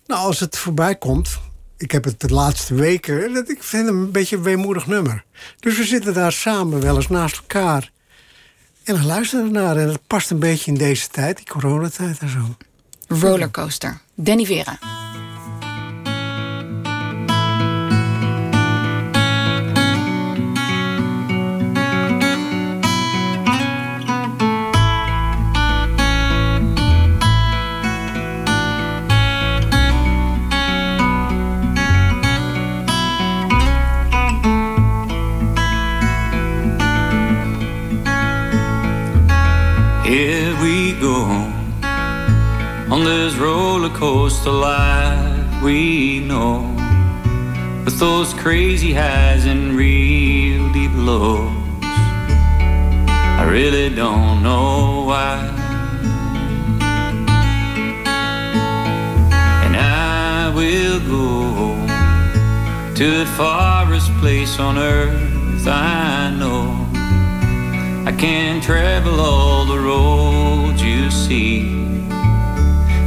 [0.05, 1.39] Nou, als het voorbij komt.
[1.77, 3.33] Ik heb het de laatste weken.
[3.33, 5.23] Dat ik vind hem een beetje een weemoedig nummer.
[5.59, 7.91] Dus we zitten daar samen wel eens naast elkaar.
[8.83, 9.77] En we luisteren naar.
[9.77, 12.55] En het past een beetje in deze tijd, die coronatijd en zo.
[13.07, 14.01] Rollercoaster.
[14.15, 14.79] Danny Vera.
[44.43, 46.71] Roller coaster life we know.
[47.85, 55.37] With those crazy highs and real deep lows I really don't know why.
[59.65, 61.85] And I will go
[62.95, 66.87] to the farthest place on earth I know.
[68.07, 71.94] I can travel all the roads you see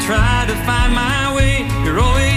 [0.00, 1.66] Try to find my way.
[1.84, 2.27] You're always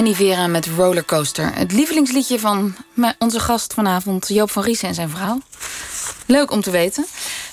[0.00, 1.54] Danny Vera met Rollercoaster.
[1.54, 2.74] Het lievelingsliedje van
[3.18, 5.40] onze gast vanavond, Joop van Riesen en zijn vrouw.
[6.26, 7.06] Leuk om te weten.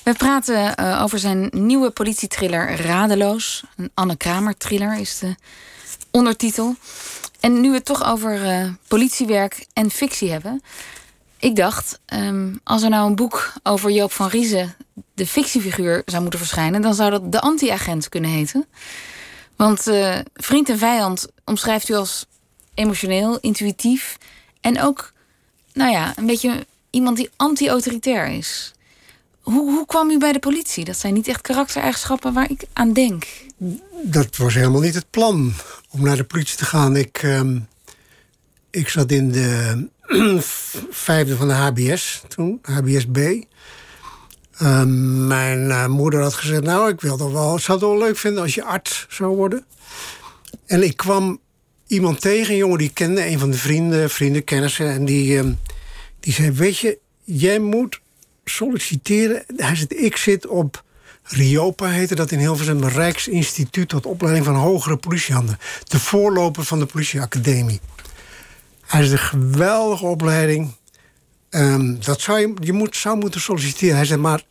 [0.03, 3.63] We praten eh, over zijn nieuwe politietriller Radeloos.
[3.77, 5.35] Een Anne Kramer thriller is de
[6.11, 6.75] ondertitel.
[7.39, 10.61] En nu we het toch over eh, politiewerk en fictie hebben.
[11.37, 14.75] Ik dacht, ehm, als er nou een boek over Joop van Riesen,
[15.13, 18.65] de fictiefiguur, zou moeten verschijnen, dan zou dat De Anti-agent kunnen heten.
[19.55, 22.25] Want eh, vriend en vijand omschrijft u als
[22.77, 24.17] emotioneel, intuïtief
[24.61, 25.13] en ook,
[25.73, 28.73] nou ja, een beetje iemand die anti-autoritair is.
[29.41, 30.85] Hoe, hoe kwam u bij de politie?
[30.85, 33.25] Dat zijn niet echt karaktereigenschappen waar ik aan denk.
[34.03, 35.53] Dat was helemaal niet het plan
[35.89, 36.95] om naar de politie te gaan.
[36.95, 37.59] Ik, ehm,
[38.69, 39.87] ik zat in de
[40.89, 43.41] vijfde van de HBS toen, HBSB.
[44.57, 48.17] Ehm, mijn eh, moeder had gezegd, nou, ik wil toch wel, zou het wel leuk
[48.17, 49.65] vinden als je arts zou worden.
[50.65, 51.39] En ik kwam
[51.87, 54.91] iemand tegen, een jongen die kende, een van de vrienden, vrienden, kennissen.
[54.91, 55.53] En die, ehm,
[56.19, 57.99] die zei, weet je, jij moet
[58.45, 59.43] solliciteren.
[59.55, 60.83] Hij zegt, ik zit op
[61.23, 65.57] RIOPA, heette dat in Hilversum, Rijksinstituut tot opleiding van hogere politiehanden.
[65.83, 67.79] De voorloper van de politieacademie.
[68.81, 70.71] Hij is een geweldige opleiding.
[71.49, 73.95] Ehm, dat zou je, je moet, zou moeten solliciteren.
[73.95, 74.43] Hij zei, maar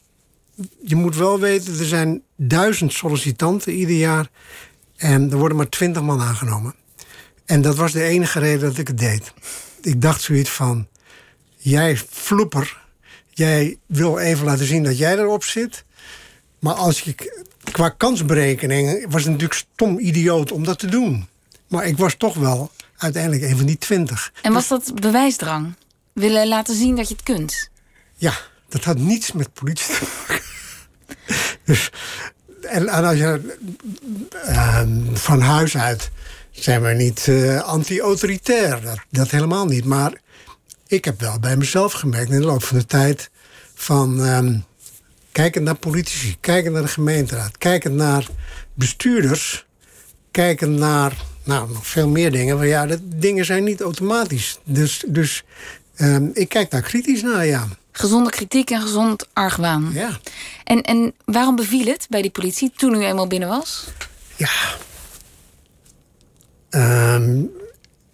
[0.85, 4.31] je moet wel weten, er zijn duizend sollicitanten ieder jaar.
[4.97, 6.75] En er worden maar twintig man aangenomen.
[7.47, 9.33] En dat was de enige reden dat ik het deed.
[9.81, 10.89] Ik dacht zoiets van,
[11.57, 12.79] jij floeper,
[13.29, 15.85] jij wil even laten zien dat jij erop zit.
[16.59, 17.15] Maar als je
[17.73, 21.29] qua kansberekening was het natuurlijk stom idioot om dat te doen.
[21.69, 24.33] Maar ik was toch wel uiteindelijk een van die twintig.
[24.43, 25.75] En was dat bewijsdrang?
[26.13, 27.71] Willen laten zien dat je het kunt?
[28.15, 28.35] Ja,
[28.69, 30.45] dat had niets met politie te maken.
[31.65, 31.91] Dus,
[32.63, 33.57] en, en als je
[34.45, 36.11] ehm, van huis uit
[36.59, 38.81] zijn we niet eh, anti-autoritair.
[38.83, 39.85] Dat, dat helemaal niet.
[39.85, 40.13] Maar
[40.87, 43.31] ik heb wel bij mezelf gemerkt in de loop van de tijd
[43.75, 44.59] van ehm,
[45.33, 48.27] kijkend naar politici, kijkend naar de gemeenteraad, kijkend naar
[48.75, 49.67] bestuurders,
[50.31, 51.13] kijkend naar
[51.45, 52.57] nou, nog veel meer dingen.
[52.57, 54.59] Maar ja, dat, dingen zijn niet automatisch.
[54.65, 55.45] Dus, dus
[55.97, 57.69] ehm, ik kijk daar kritisch naar, ja.
[57.93, 59.91] Gezonde kritiek en gezond argwaan.
[59.93, 60.19] Ja.
[60.65, 63.85] En, en waarom beviel het bij die politie toen u eenmaal binnen was?
[64.37, 64.51] Ja.
[66.77, 67.43] Ehm,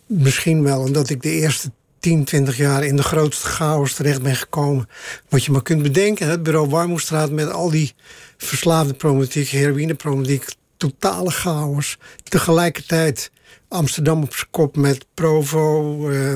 [0.06, 4.36] misschien wel omdat ik de eerste 10, 20 jaar in de grootste chaos terecht ben
[4.36, 4.88] gekomen.
[5.28, 6.28] Wat je maar kunt bedenken.
[6.28, 7.94] Het bureau Warmoestraat met al die
[8.36, 10.44] verslaafde problematiek, heroïneproblematiek,
[10.76, 11.98] totale chaos.
[12.22, 13.30] Tegelijkertijd
[13.68, 16.34] Amsterdam op zijn kop met Provo, uh,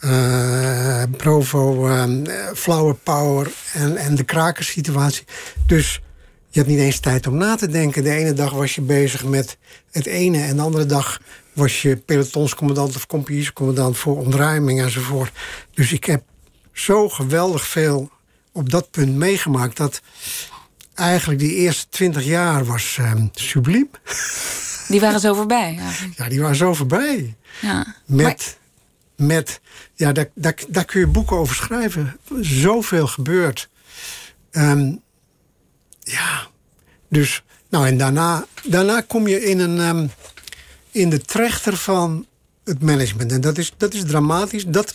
[0.00, 2.04] uh, Provo, uh,
[2.54, 5.24] Flower Power en, en de krakersituatie.
[5.66, 6.00] Dus
[6.48, 8.04] je hebt niet eens tijd om na te denken.
[8.04, 9.56] De ene dag was je bezig met
[9.90, 11.20] het ene en de andere dag
[11.52, 15.32] was je pelotonscommandant of compagniescommandant voor ontruiming enzovoort.
[15.74, 16.22] Dus ik heb
[16.72, 18.10] zo geweldig veel
[18.52, 20.02] op dat punt meegemaakt dat
[20.94, 23.90] eigenlijk die eerste twintig jaar was um, subliem.
[24.88, 25.78] Die waren zo voorbij.
[25.86, 26.18] Eigenlijk.
[26.18, 27.36] Ja, die waren zo voorbij.
[27.60, 27.94] Ja.
[28.06, 28.58] Met,
[29.16, 29.60] met
[29.94, 32.16] ja, daar, daar, daar kun je boeken over schrijven.
[32.40, 33.68] Zoveel gebeurd.
[34.52, 35.00] Um,
[36.00, 36.46] ja,
[37.08, 40.10] dus, nou en daarna, daarna kom je in, een, um,
[40.92, 42.26] in de trechter van
[42.64, 43.32] het management.
[43.32, 44.64] En dat is, dat is dramatisch.
[44.66, 44.94] Dat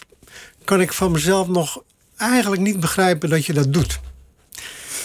[0.64, 1.84] kan ik van mezelf nog
[2.18, 4.00] eigenlijk niet begrijpen dat je dat doet.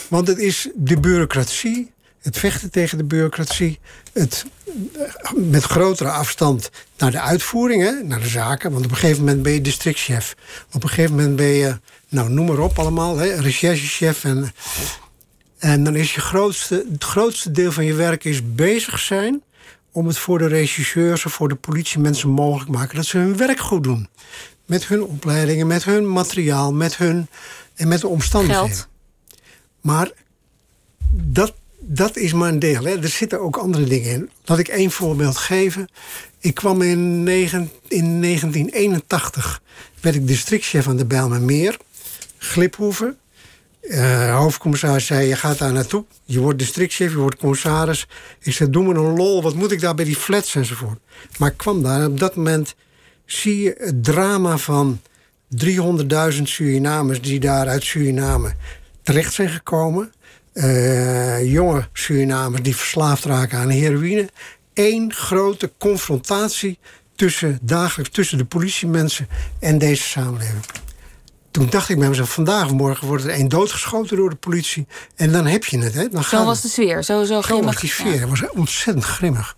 [0.08, 3.78] Want het is de bureaucratie, het vechten tegen de bureaucratie,
[4.12, 4.44] het
[5.34, 8.72] met grotere afstand naar de uitvoering, hè, naar de zaken.
[8.72, 10.34] Want op een gegeven moment ben je districtchef.
[10.72, 14.24] Op een gegeven moment ben je, nou noem maar op allemaal, hè, recherchechef.
[14.24, 14.52] En,
[15.58, 19.42] en dan is je grootste, het grootste deel van je werk is bezig zijn
[19.92, 23.36] om het voor de regisseurs of voor de politiemensen mogelijk te maken dat ze hun
[23.36, 24.08] werk goed doen.
[24.66, 27.28] Met hun opleidingen, met hun materiaal, met hun
[27.74, 28.68] en met de omstandigheden.
[28.68, 28.88] Geld.
[29.80, 30.10] Maar
[31.10, 32.84] dat, dat is maar een deel.
[32.84, 33.02] Hè.
[33.02, 34.30] Er zitten ook andere dingen in.
[34.44, 35.88] Laat ik één voorbeeld geven.
[36.38, 39.62] Ik kwam in, negen, in 1981,
[40.00, 41.76] werd ik districtchef aan de Bijlmermeer.
[42.38, 43.18] Gliphoeven.
[43.82, 46.04] Uh, hoofdcommissaris zei, je gaat daar naartoe.
[46.24, 48.06] Je wordt districtchef, je wordt commissaris.
[48.40, 50.98] Ik zei, doe me een lol, wat moet ik daar bij die flats enzovoort.
[51.38, 52.74] Maar ik kwam daar en op dat moment
[53.24, 55.00] zie je het drama van
[55.64, 57.20] 300.000 Surinamers...
[57.20, 58.54] die daar uit Suriname
[59.02, 60.12] terecht zijn gekomen.
[60.54, 64.28] Uh, jonge Surinamers die verslaafd raken aan heroïne.
[64.74, 66.78] Eén grote confrontatie
[67.14, 69.28] tussen, dagelijks tussen de politiemensen
[69.58, 70.64] en deze samenleving.
[71.52, 74.86] Toen dacht ik bij mezelf, vandaag of morgen wordt er één doodgeschoten door de politie.
[75.16, 75.94] En dan heb je het.
[75.94, 76.08] Hè?
[76.08, 77.42] Dan zo was de sfeer, zo, zo.
[77.42, 79.56] Zo was die sfeer, het was ontzettend grimmig.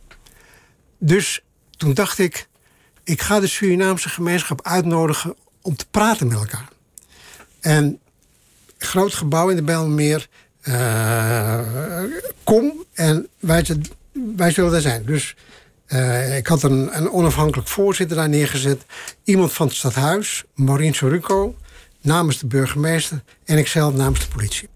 [0.99, 1.45] Dus
[1.77, 2.49] toen dacht ik,
[3.05, 6.69] ik ga de Surinaamse gemeenschap uitnodigen om te praten met elkaar.
[7.61, 7.99] En
[8.79, 10.29] groot gebouw in de Bijlmermeer.
[10.63, 11.61] Uh,
[12.45, 13.65] kom en wij,
[14.37, 15.05] wij zullen daar zijn.
[15.05, 15.35] Dus
[15.89, 18.85] uh, ik had een, een, onafhankelijk voorzitter daar neergezet.
[19.25, 21.55] Iemand van het stadhuis, Maureen Soruco,
[22.05, 23.23] namens de burgemeester.
[23.45, 24.69] En ikzelf namens de politie.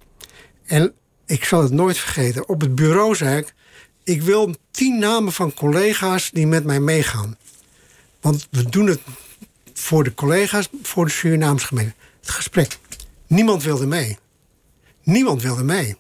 [0.67, 0.95] En
[1.27, 2.49] ik zal het nooit vergeten.
[2.49, 3.55] Op het bureau zei ik...
[4.05, 7.37] ik wil tien namen van collega's die met mij meegaan.
[8.21, 9.01] Want we doen het
[9.73, 11.95] voor de collega's, voor de Surinaamse gemeente.
[12.21, 12.79] Het gesprek.
[13.27, 14.19] Niemand wilde mee.
[15.03, 15.97] Niemand wilde mee.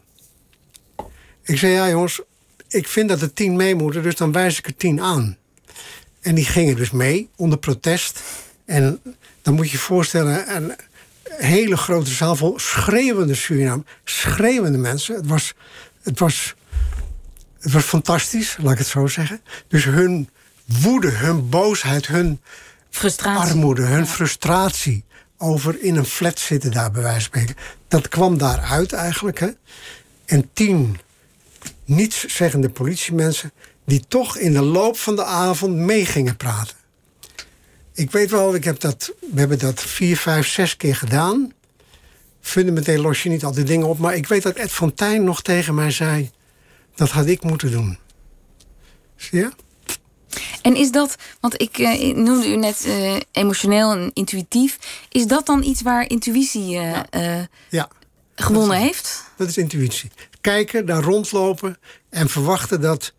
[1.43, 2.20] Ik zei, ja jongens,
[2.68, 5.37] ik vind dat er tien mee moeten, dus dan wijs ik er tien aan.
[6.20, 8.20] En die gingen dus mee, onder protest.
[8.64, 9.01] En
[9.43, 10.72] dan moet je je voorstellen, een
[11.37, 13.85] hele grote zaal vol schreeuwende Suriname.
[14.05, 15.14] Schreeuwende mensen.
[15.14, 15.55] Het was,
[16.03, 16.55] het was,
[17.61, 19.41] het was fantastisch, laat ik het zo zeggen.
[19.68, 20.29] Dus hun
[20.83, 22.41] woede, hun boosheid, hun
[22.91, 23.51] frustratie.
[23.51, 25.05] armoede, hun frustratie
[25.39, 27.57] over in een flat zitten daar, bij wijze van spreken.
[27.89, 29.39] Dat kwam daaruit eigenlijk.
[29.39, 29.49] Hè?
[30.24, 30.99] En tien
[31.85, 33.53] nietszeggende politiemensen...
[33.85, 36.76] die toch in de loop van de avond mee gingen praten.
[37.99, 41.53] Ik weet wel, ik heb dat, we hebben dat vier, vijf, zes keer gedaan.
[42.40, 43.99] Fundamenteel los je niet al die dingen op.
[43.99, 46.30] Maar ik weet dat Ed Fontijn nog tegen mij zei...
[46.94, 47.99] dat had ik moeten doen.
[49.16, 49.51] Zie je?
[50.62, 54.78] En is dat, want ik uh, noemde u net uh, emotioneel en intuïtief.
[55.09, 57.49] Is dat dan iets waar intuïtie uh, ja.
[57.68, 57.88] ja.
[58.34, 59.24] gewonnen dat is, heeft?
[59.36, 60.11] Dat is intuïtie.
[60.40, 61.78] Kijken, daar rondlopen
[62.11, 63.12] en verwachten dat.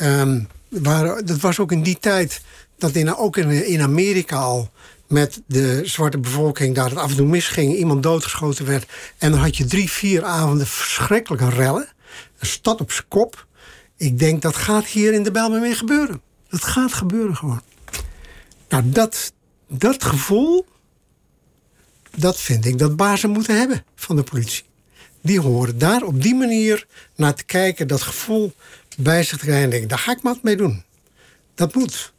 [0.00, 2.40] Um, waar, dat was ook in die tijd
[2.78, 4.70] dat in, ook in, Amerika al
[5.06, 8.92] met de zwarte bevolking daar het af en toe misging, iemand doodgeschoten werd.
[9.18, 11.88] En dan had je drie, vier avonden verschrikkelijke rellen.
[12.38, 13.46] Een stad op zijn kop.
[13.96, 16.20] Ik denk dat gaat hier in de Bijlmermeer gebeuren.
[16.48, 17.62] Dat gaat gebeuren gewoon.
[18.68, 19.32] Nou, dat,
[19.68, 20.66] dat gevoel,
[22.16, 24.64] dat vind ik dat bazen moeten hebben van de politie.
[25.20, 28.52] Die horen daar op die manier naar te kijken, dat gevoel
[28.96, 29.72] bij zich te krijgen.
[29.72, 30.84] En daar ga ik wat mee doen.
[31.54, 32.12] Dat moet.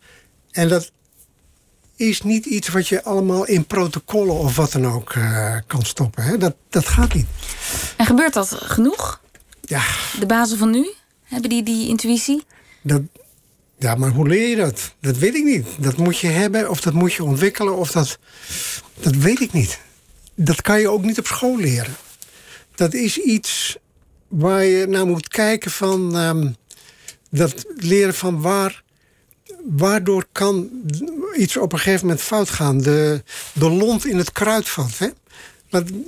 [0.59, 0.91] En dat,
[1.95, 6.23] is niet iets wat je allemaal in protocollen of wat dan ook uh, kan stoppen.
[6.23, 6.37] Hè?
[6.37, 7.25] Dat, dat gaat niet.
[7.97, 9.21] En gebeurt dat genoeg?
[9.61, 9.81] Ja.
[10.19, 10.93] De bazen van nu,
[11.23, 12.43] hebben die die intuïtie?
[12.81, 13.01] Dat,
[13.77, 14.93] ja, maar hoe leer je dat?
[14.99, 15.67] Dat weet ik niet.
[15.77, 18.19] Dat moet je hebben of dat moet je ontwikkelen of dat...
[18.99, 19.79] Dat weet ik niet.
[20.35, 21.95] Dat kan je ook niet op school leren.
[22.75, 23.77] Dat is iets
[24.27, 26.15] waar je naar moet kijken van...
[26.15, 26.55] Um,
[27.29, 28.83] dat leren van waar...
[29.65, 30.69] Waardoor kan
[31.37, 32.77] iets op een gegeven moment fout gaan.
[32.77, 34.97] De, de lont in het kruidvat.
[34.97, 35.07] Hè?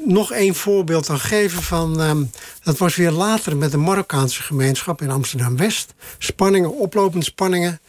[0.06, 2.02] Nog één voorbeeld dan geven van...
[2.02, 2.32] Um,
[2.64, 5.94] dat was weer later met de Marokkaanse gemeenschap in Amsterdam-West.
[6.18, 7.80] Spanningen, oplopende spanningen.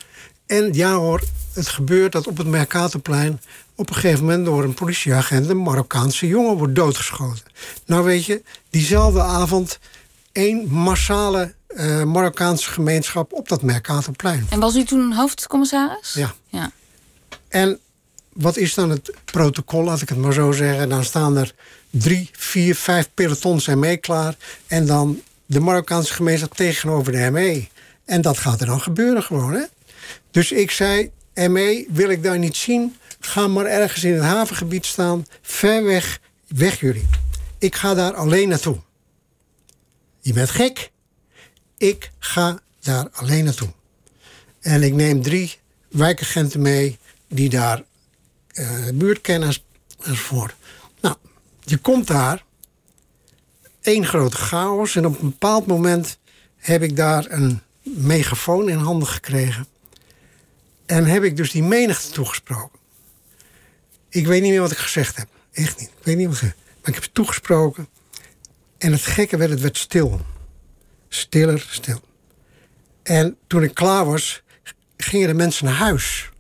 [0.47, 3.41] En ja hoor, het gebeurt dat op het Mercatorplein...
[3.75, 5.49] op een gegeven moment door een politieagent...
[5.49, 7.45] een Marokkaanse jongen wordt doodgeschoten.
[7.87, 9.79] Nou weet je, diezelfde avond...
[10.33, 14.47] één massale uh, Marokkaanse gemeenschap op dat Mercatorplein.
[14.51, 16.13] En was u toen hoofdcommissaris?
[16.15, 16.35] Ja.
[16.47, 16.71] ja.
[17.49, 17.79] En
[18.33, 20.89] wat is dan het protocol, laat ik het maar zo zeggen?
[20.89, 21.55] Dan staan er
[21.91, 24.37] drie, vier, vijf pelotons ME klaar.
[24.67, 27.67] En dan de Marokkaanse gemeenschap tegenover de ME.
[28.05, 29.65] En dat gaat er dan gebeuren gewoon, hè?
[30.31, 32.97] Dus ik zei, ME wil ik daar niet zien.
[33.21, 35.27] Ga maar ergens in het havengebied staan.
[35.43, 37.09] Ver weg, weg jullie.
[37.59, 38.77] Ik ga daar alleen naartoe.
[40.21, 40.92] Je bent gek.
[41.83, 43.73] Ik ga daar alleen naartoe.
[44.61, 45.59] En ik neem drie
[45.89, 47.83] wijkagenten mee die daar
[48.53, 49.65] uh, buurtkennis
[50.03, 50.55] enzovoort.
[51.01, 51.17] Nou,
[51.61, 52.45] je komt daar,
[53.81, 54.97] één grote chaos.
[54.97, 56.19] En op een bepaald moment
[56.57, 59.67] heb ik daar een megafoon in handen gekregen.
[60.87, 62.79] En heb ik dus die menigte toegesproken.
[64.09, 65.29] Ik weet niet meer wat ik gezegd heb.
[65.53, 65.89] Echt niet.
[65.89, 67.89] Ik weet niet wat ik Maar ik heb toegesproken.
[68.79, 70.21] En het gekke werd, het werd stil.
[71.15, 72.01] Stiller, stil.
[73.03, 74.43] En toen ik klaar was,
[74.97, 76.31] gingen de mensen naar huis.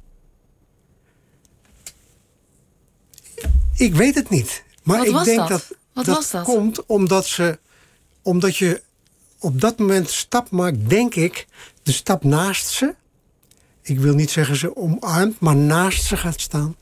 [3.74, 4.62] Ik weet het niet.
[4.82, 5.48] Maar Wat ik denk dat?
[5.48, 6.44] dat Wat dat, was dat?
[6.44, 7.58] komt omdat ze
[8.22, 8.82] omdat je
[9.38, 11.46] op dat moment stap maakt, denk ik,
[11.82, 12.94] de stap naast ze.
[13.82, 16.76] Ik wil niet zeggen ze omarmt, maar naast ze gaat staan.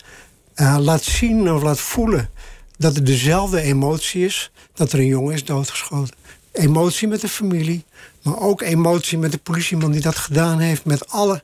[0.54, 2.30] Uh, laat zien of laat voelen
[2.76, 4.50] dat het dezelfde emotie is.
[4.74, 6.14] Dat er een jongen is doodgeschoten.
[6.52, 7.84] Emotie met de familie,
[8.22, 10.84] maar ook emotie met de politieman die dat gedaan heeft.
[10.84, 11.42] Met alle.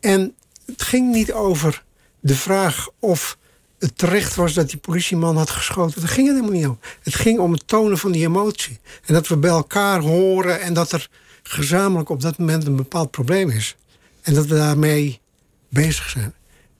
[0.00, 0.34] En
[0.66, 1.84] het ging niet over
[2.20, 3.38] de vraag of
[3.78, 6.00] het terecht was dat die politieman had geschoten.
[6.00, 6.78] Daar ging het helemaal niet om.
[7.02, 8.80] Het ging om het tonen van die emotie.
[9.04, 11.08] En dat we bij elkaar horen en dat er
[11.42, 13.76] gezamenlijk op dat moment een bepaald probleem is.
[14.22, 15.20] En dat we daarmee
[15.68, 16.34] bezig zijn.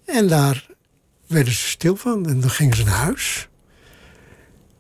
[0.05, 0.67] En daar
[1.27, 3.49] werden ze stil van en dan gingen ze naar huis.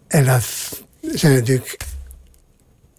[0.07, 0.45] En dat
[1.01, 1.77] zijn natuurlijk.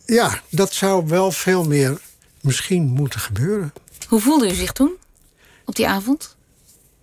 [0.06, 2.02] Ja, dat zou wel veel meer
[2.42, 3.74] misschien moeten gebeuren.
[4.08, 4.92] Hoe voelde u zich toen?
[5.66, 6.36] Op die avond?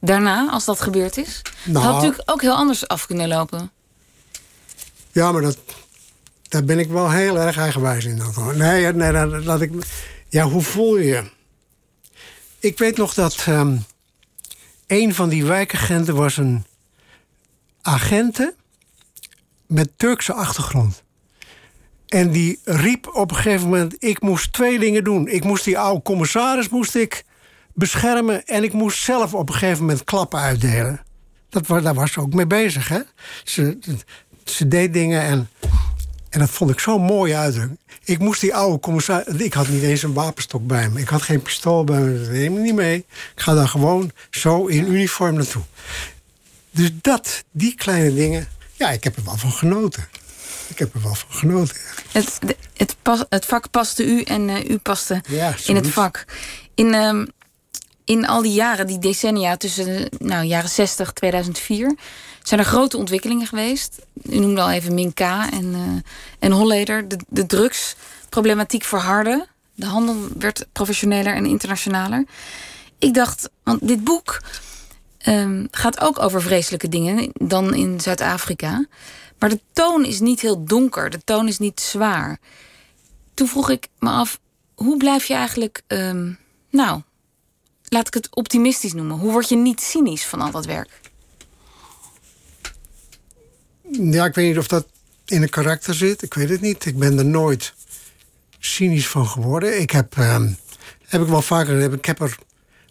[0.01, 1.43] Daarna, als dat gebeurd is?
[1.65, 3.71] Nou, dat had natuurlijk ook heel anders af kunnen lopen.
[5.13, 5.59] Ja, maar dat,
[6.49, 8.17] daar ben ik wel heel erg eigenwijs in.
[8.17, 8.57] Dan.
[8.57, 9.73] Nee, nee dat, laat ik.
[10.29, 11.31] Ja, hoe voel je je?
[12.59, 13.85] Ik weet nog dat um,
[14.87, 16.65] een van die wijkagenten was een
[17.83, 18.55] agente
[19.67, 21.03] met Turkse achtergrond.
[22.11, 25.29] En die riep op een gegeven moment: ik moest twee dingen doen.
[25.29, 27.25] Ik moest die oude commissaris moest ik
[27.75, 31.01] beschermen en ik moest zelf op een gegeven moment klappen uitdelen.
[31.49, 32.89] Dat, daar was ze ook mee bezig.
[32.89, 33.01] Hè?
[33.45, 33.79] Ze,
[34.45, 35.49] ze deed dingen en,
[36.31, 37.79] en dat vond ik zo'n mooie uitdrukking.
[38.05, 39.35] Ik moest die oude commissaris.
[39.35, 41.01] Ik had niet eens een wapenstok bij me.
[41.01, 42.19] Ik had geen pistool bij me.
[42.19, 42.97] Dat neem ik niet mee.
[43.35, 45.63] Ik ga daar gewoon zo in uniform naartoe.
[46.71, 48.49] Dus dat, die kleine dingen.
[48.73, 50.09] Ja, ik heb er wel van genoten.
[50.71, 51.77] Ik heb er wel van genoten.
[52.13, 52.39] Het,
[52.77, 56.25] het, pas, het vak paste u en uh, u paste ja, in het vak.
[56.75, 57.27] In, um,
[58.05, 61.97] in al die jaren, die decennia tussen nou, jaren 60 2004,
[62.43, 63.99] zijn er grote ontwikkelingen geweest.
[64.23, 66.01] U noemde al even Minka en, uh,
[66.39, 67.09] en Holleder.
[67.09, 69.47] De, de drugsproblematiek verhardde.
[69.75, 72.25] De handel werd professioneler en internationaler.
[72.99, 74.41] Ik dacht, want dit boek
[75.27, 78.87] um, gaat ook over vreselijke dingen dan in Zuid-Afrika.
[79.41, 82.39] Maar de toon is niet heel donker, de toon is niet zwaar.
[83.35, 84.41] Toen vroeg ik me af,
[84.75, 86.39] hoe blijf je eigenlijk, um,
[86.71, 87.03] nou,
[87.89, 89.19] laat ik het optimistisch noemen.
[89.19, 91.01] Hoe word je niet cynisch van al dat werk?
[93.91, 94.87] Ja, ik weet niet of dat
[95.25, 96.23] in een karakter zit.
[96.23, 96.85] Ik weet het niet.
[96.85, 97.75] Ik ben er nooit
[98.59, 99.81] cynisch van geworden.
[99.81, 100.57] Ik heb, um,
[101.07, 102.39] heb ik wel vaker, ik heb er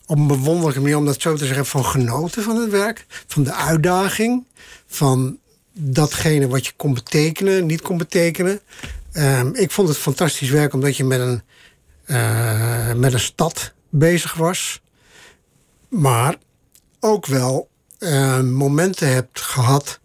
[0.05, 3.05] op een bewonderlijke manier, om dat zo te zeggen, van genoten van het werk.
[3.27, 4.45] Van de uitdaging.
[4.87, 5.39] Van
[5.73, 8.59] datgene wat je kon betekenen, niet kon betekenen.
[9.13, 11.41] Um, ik vond het fantastisch werk omdat je met een,
[12.05, 14.81] uh, met een stad bezig was.
[15.89, 16.35] Maar
[16.99, 19.99] ook wel uh, momenten hebt gehad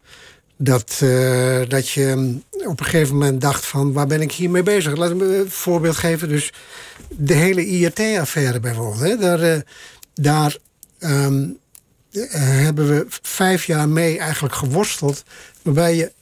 [0.57, 2.37] dat, uh, dat je
[2.67, 4.97] op een gegeven moment dacht van waar ben ik hiermee bezig?
[4.97, 6.29] Laat me een voorbeeld geven.
[6.29, 6.53] Dus
[7.09, 9.01] de hele IRT-affaire bijvoorbeeld.
[9.01, 9.17] Hè?
[9.17, 9.63] Daar,
[10.15, 10.57] daar
[10.99, 11.59] um,
[12.31, 15.25] hebben we vijf jaar mee eigenlijk geworsteld.
[15.65, 16.13] Waarbij je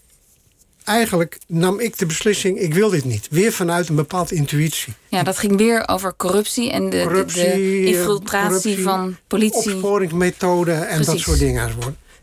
[0.84, 3.28] eigenlijk nam ik de beslissing, ik wil dit niet.
[3.30, 4.94] Weer vanuit een bepaalde intuïtie.
[5.08, 9.72] Ja, dat ging weer over corruptie en de, corruptie, de infiltratie corruptie, van politie.
[9.72, 11.70] Opsporingsmethoden en dat soort dingen.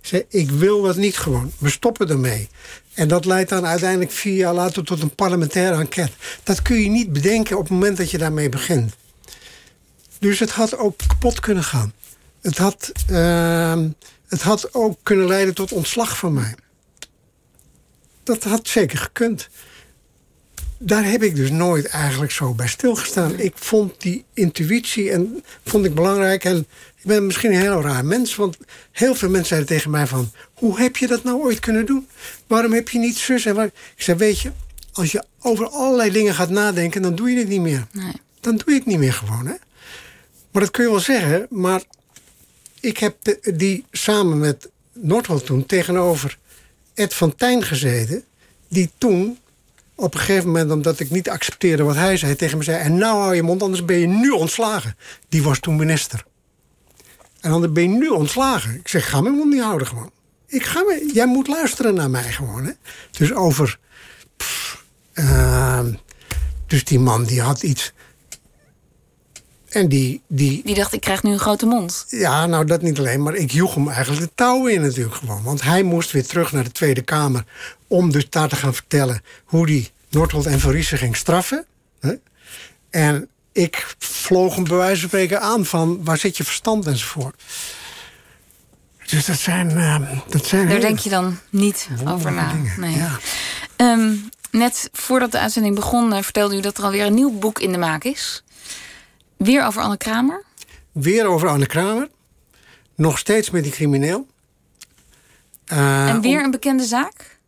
[0.01, 1.51] Ze, ik wil dat niet gewoon.
[1.57, 2.49] We stoppen ermee.
[2.93, 6.13] En dat leidt dan uiteindelijk vier jaar later tot een parlementaire enquête.
[6.43, 8.93] Dat kun je niet bedenken op het moment dat je daarmee begint.
[10.19, 11.93] Dus het had ook kapot kunnen gaan.
[12.41, 13.83] Het had, uh,
[14.27, 16.55] het had ook kunnen leiden tot ontslag van mij
[18.29, 19.49] dat had zeker gekund.
[20.77, 23.39] Daar heb ik dus nooit eigenlijk zo bij stilgestaan.
[23.39, 26.43] Ik vond die intuïtie en vond ik belangrijk.
[26.43, 26.57] En
[26.95, 28.35] ik ben misschien een heel raar mens.
[28.35, 28.57] Want
[28.91, 30.31] heel veel mensen zeiden tegen mij van...
[30.53, 32.07] hoe heb je dat nou ooit kunnen doen?
[32.47, 33.65] Waarom heb je niet zus en waar?
[33.65, 34.51] Ik zei, weet je,
[34.91, 37.01] als je over allerlei dingen gaat nadenken...
[37.01, 37.87] dan doe je het niet meer.
[37.91, 38.13] Nee.
[38.39, 39.53] Dan doe je het niet meer gewoon, hè?
[40.51, 41.47] Maar dat kun je wel zeggen.
[41.49, 41.81] Maar
[42.79, 43.15] ik heb
[43.53, 46.37] die samen met Noordholt toen tegenover
[46.99, 48.23] Ed van Tijn gezeten,
[48.67, 49.37] die toen
[49.95, 52.97] op een gegeven moment, omdat ik niet accepteerde wat hij zei, tegen me zei: En
[52.97, 54.95] nou hou je mond, anders ben je nu ontslagen.
[55.29, 56.25] Die was toen minister.
[57.41, 58.75] En dan ben je nu ontslagen.
[58.75, 60.11] Ik zeg: Ga mijn mond niet houden gewoon.
[60.47, 62.65] Ik ga me, jij moet luisteren naar mij gewoon.
[62.65, 62.71] Hè?
[63.11, 63.79] Dus over.
[65.13, 65.85] Uh,
[66.67, 67.93] dus die man die had iets
[69.69, 70.61] en die, die...
[70.65, 72.05] Die dacht, ik krijg nu een grote mond.
[72.07, 75.43] Ja, nou dat niet alleen, maar ik joeg hem eigenlijk de touwen in natuurlijk gewoon.
[75.43, 77.43] Want hij moest weer terug naar de Tweede Kamer...
[77.87, 81.65] om dus daar te gaan vertellen hoe die Noordholt en Van ging straffen.
[82.89, 86.03] En ik vloog hem bij wijze van spreken aan van...
[86.03, 87.43] waar zit je verstand enzovoort.
[89.05, 89.69] Dus dat zijn...
[89.69, 92.51] Uh, dat zijn Daar denk je dan niet over na.
[92.77, 92.95] Nee.
[92.95, 93.19] Ja.
[93.75, 94.15] Ehm,
[94.51, 97.71] net voordat de uitzending begon, uh, vertelde u dat er alweer een nieuw boek in
[97.71, 98.43] de maak is.
[99.39, 100.43] Weer over Anne Kramer?
[100.91, 102.09] Weer over Anne Kramer.
[102.95, 104.27] Nog steeds met die crimineel.
[105.71, 107.39] Uh, en weer een bekende zaak?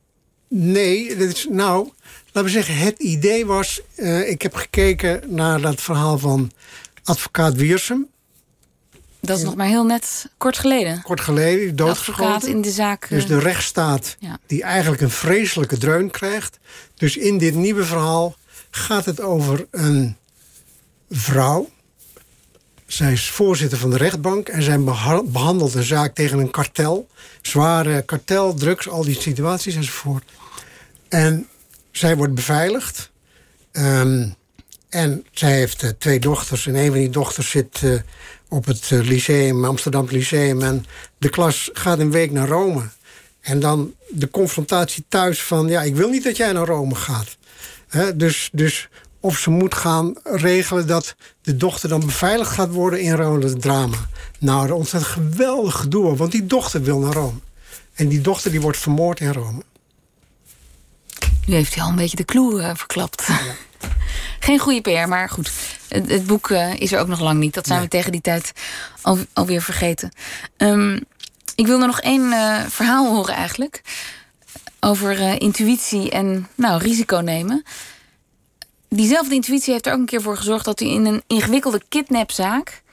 [0.48, 1.90] Nee, dat is, nou,
[2.26, 3.82] laten we zeggen, het idee was...
[3.96, 6.52] Uh, ik heb gekeken naar dat verhaal van
[7.04, 8.08] advocaat Wiersum.
[9.20, 11.02] Dat is nog maar heel net kort geleden.
[11.02, 12.50] Kort geleden, doodgeschoten.
[12.50, 13.10] in de zaak.
[13.10, 14.40] Dus de rechtsstaat ja.
[14.46, 16.60] die eigenlijk een vreselijke dreun krijgt.
[16.96, 18.36] Dus in dit nieuwe verhaal
[18.70, 20.18] gaat het over een
[21.10, 21.70] vrouw
[22.94, 24.84] zij is voorzitter van de rechtbank en zij
[25.26, 27.08] behandelt een zaak tegen een kartel.
[27.42, 30.24] Zware kartel, drugs, al die situaties enzovoort.
[31.10, 31.48] En
[31.92, 33.12] zij wordt beveiligd.
[33.72, 34.30] Ehm,
[34.90, 36.68] en zij heeft uh, twee dochters.
[36.68, 38.00] En een van die dochters zit uh,
[38.50, 40.62] op het uh, lyceum, Amsterdam Lyceum.
[40.62, 40.86] En
[41.18, 42.90] de klas gaat een week naar Rome.
[43.42, 45.68] En dan de confrontatie thuis van...
[45.68, 47.38] ja, ik wil niet dat jij naar Rome gaat.
[48.16, 48.90] dus, dus
[49.22, 53.46] of ze moet gaan regelen dat de dochter dan beveiligd gaat worden in Rome.
[53.46, 53.98] Het drama.
[54.40, 56.16] Nou, er ontstaat geweldig gedoe.
[56.16, 57.40] Want die dochter wil naar Rome.
[57.94, 59.62] En die dochter die wordt vermoord in Rome.
[61.46, 63.26] Nu heeft hij al een beetje de clue uh, verklapt.
[63.28, 63.40] Ja.
[64.40, 65.52] Geen goede PR, maar goed.
[65.88, 67.54] Het, boek uh, is er ook nog lang niet.
[67.54, 68.52] Dat zijn we tegen die tijd
[69.02, 70.12] al, alweer vergeten.
[70.58, 71.00] Um,
[71.56, 73.82] ik wil er nog één uh, verhaal horen eigenlijk.
[74.80, 77.64] Over intuïtie en nou, risico nemen
[78.96, 82.84] diezelfde intuïtie heeft er ook een keer voor gezorgd dat hij in een ingewikkelde kidnapzaak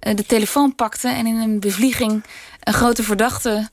[0.00, 2.24] uh, de telefoon pakte en in een bevlieging
[2.60, 3.68] een grote verdachte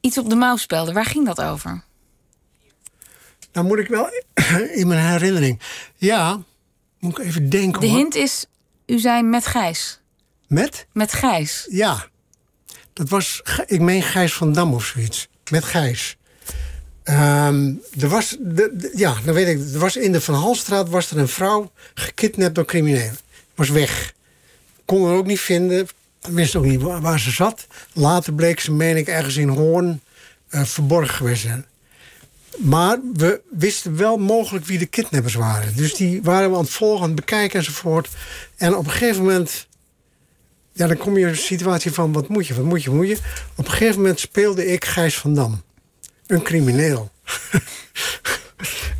[0.00, 0.92] iets op de mouw spelde.
[0.92, 1.82] Waar ging dat over?
[3.52, 4.08] Nou moet ik wel
[4.80, 5.60] in mijn herinnering.
[5.96, 6.42] Ja,
[6.98, 7.80] moet ik even denken.
[7.80, 8.46] De hint is,
[8.86, 10.00] u zei met Gijs.
[10.46, 10.86] Met?
[10.92, 11.66] Met Gijs.
[11.70, 12.06] Ja.
[12.92, 15.28] Dat was, ik meen Gijs van Dam of zoiets.
[15.50, 16.16] Met Gijs.
[17.10, 21.10] Um, er was, de, ja, dan weet ik, er was in de Van Halstraat was
[21.10, 23.18] er een vrouw gekidnapt door criminelen.
[23.54, 24.14] Was weg.
[24.84, 25.88] Kon er ook niet vinden.
[26.20, 27.66] Wist ook niet waar, ze zat.
[27.92, 30.00] Later bleek ze, meen ik, ergens in Hoorn
[30.50, 31.66] uh, verborgen geweest zijn.
[32.58, 35.76] Maar we wisten wel mogelijk wie de kidnappers waren.
[35.76, 38.08] Dus die waren we aan het volgen, aan het bekijken enzovoort.
[38.56, 39.66] En op een gegeven moment...
[40.72, 42.98] Ja, dan kom je in een situatie van, wat moet je, wat moet je, wat
[42.98, 43.18] moet je?
[43.54, 45.62] Op een gegeven moment speelde ik Gijs van Dam
[46.28, 47.10] een crimineel.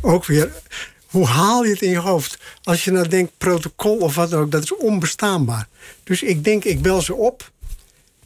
[0.01, 0.51] ook weer,
[1.07, 2.37] hoe haal je het in je hoofd?
[2.63, 5.67] Als je nou denkt protocol of wat ook, dat is onbestaanbaar.
[6.03, 7.51] Dus ik denk, ik bel ze op.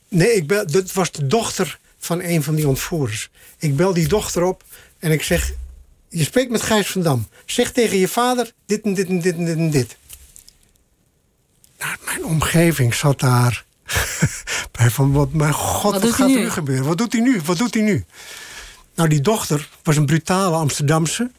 [0.08, 3.30] Nee, ik bel, dat was de dochter van een van die ontvoerders.
[3.58, 4.64] Ik bel die dochter op
[4.99, 5.54] en ik zeg...
[6.10, 7.28] Je spreekt met Gijs van Dam.
[7.45, 9.95] Zeg tegen je vader dit en dit en dit en dit en dit.
[11.80, 13.66] Nou, mijn omgeving zat daar
[14.72, 16.86] van, wat, mijn god, wat, gaat er nu gebeuren?
[16.86, 17.41] Wat doet hij nu?
[17.45, 18.06] Wat doet hij nu?
[18.96, 21.32] Nou, die dochter was een brutale Amsterdamse.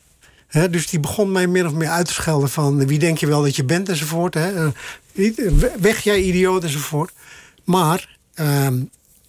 [0.47, 2.87] Hè, dus die begon mij min of meer uit te schelden van...
[2.87, 4.35] wie denk je wel dat je bent enzovoort.
[4.35, 4.71] Hè.
[5.81, 7.13] Weg jij idioot enzovoort.
[7.65, 8.83] Maar ehm,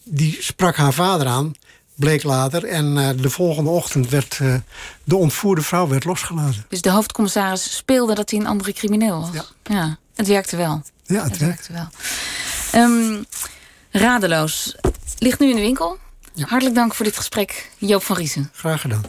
[0.03, 1.53] die sprak haar vader aan,
[1.95, 2.63] bleek later.
[2.63, 4.55] En uh, de volgende ochtend werd uh,
[5.03, 6.65] de ontvoerde vrouw werd losgelaten.
[6.69, 9.29] Dus de hoofdcommissaris speelde dat hij een andere crimineel was?
[9.33, 9.45] Ja.
[9.63, 10.81] ja het werkte wel.
[11.03, 11.87] Ja, het, het werkte wel.
[12.83, 13.25] Um,
[13.91, 14.75] radeloos.
[15.17, 15.97] Ligt nu in de winkel.
[16.35, 16.45] Ja.
[16.47, 18.49] Hartelijk dank voor dit gesprek, Joop van Riesen.
[18.53, 19.01] Graag gedaan.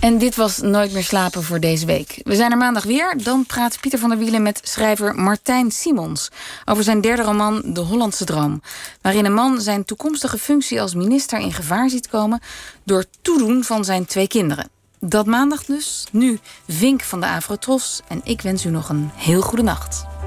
[0.00, 2.20] En dit was Nooit meer slapen voor deze week.
[2.22, 3.14] We zijn er maandag weer.
[3.22, 6.28] Dan praat Pieter van der Wielen met schrijver Martijn Simons...
[6.64, 8.62] over zijn derde roman De Hollandse Droom...
[9.00, 12.40] waarin een man zijn toekomstige functie als minister in gevaar ziet komen...
[12.84, 14.68] door toedoen van zijn twee kinderen.
[15.00, 16.06] Dat maandag dus.
[16.10, 18.00] Nu Vink van de Afrotros.
[18.08, 20.17] En ik wens u nog een heel goede nacht.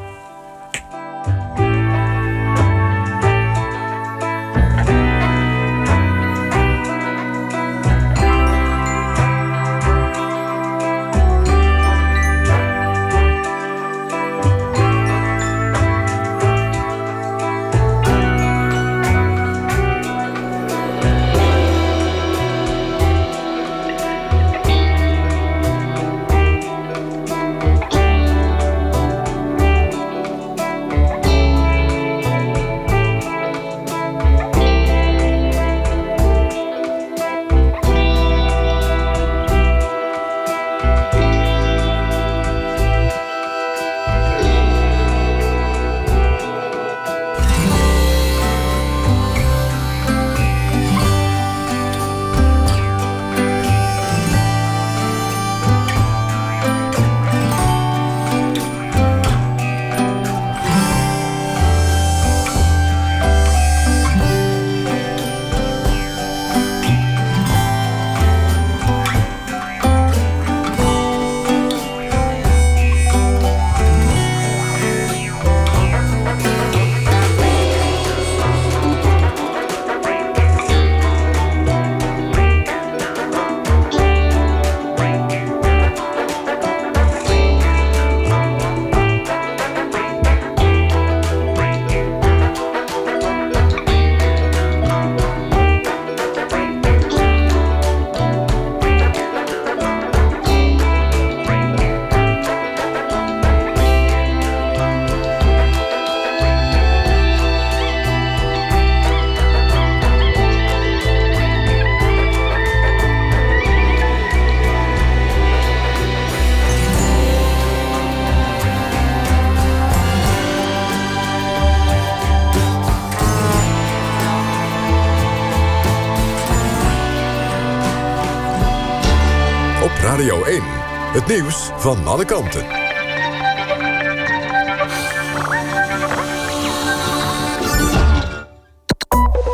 [131.31, 132.65] Nieuws van alle kanten.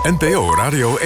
[0.03, 1.05] NPO Radio 1.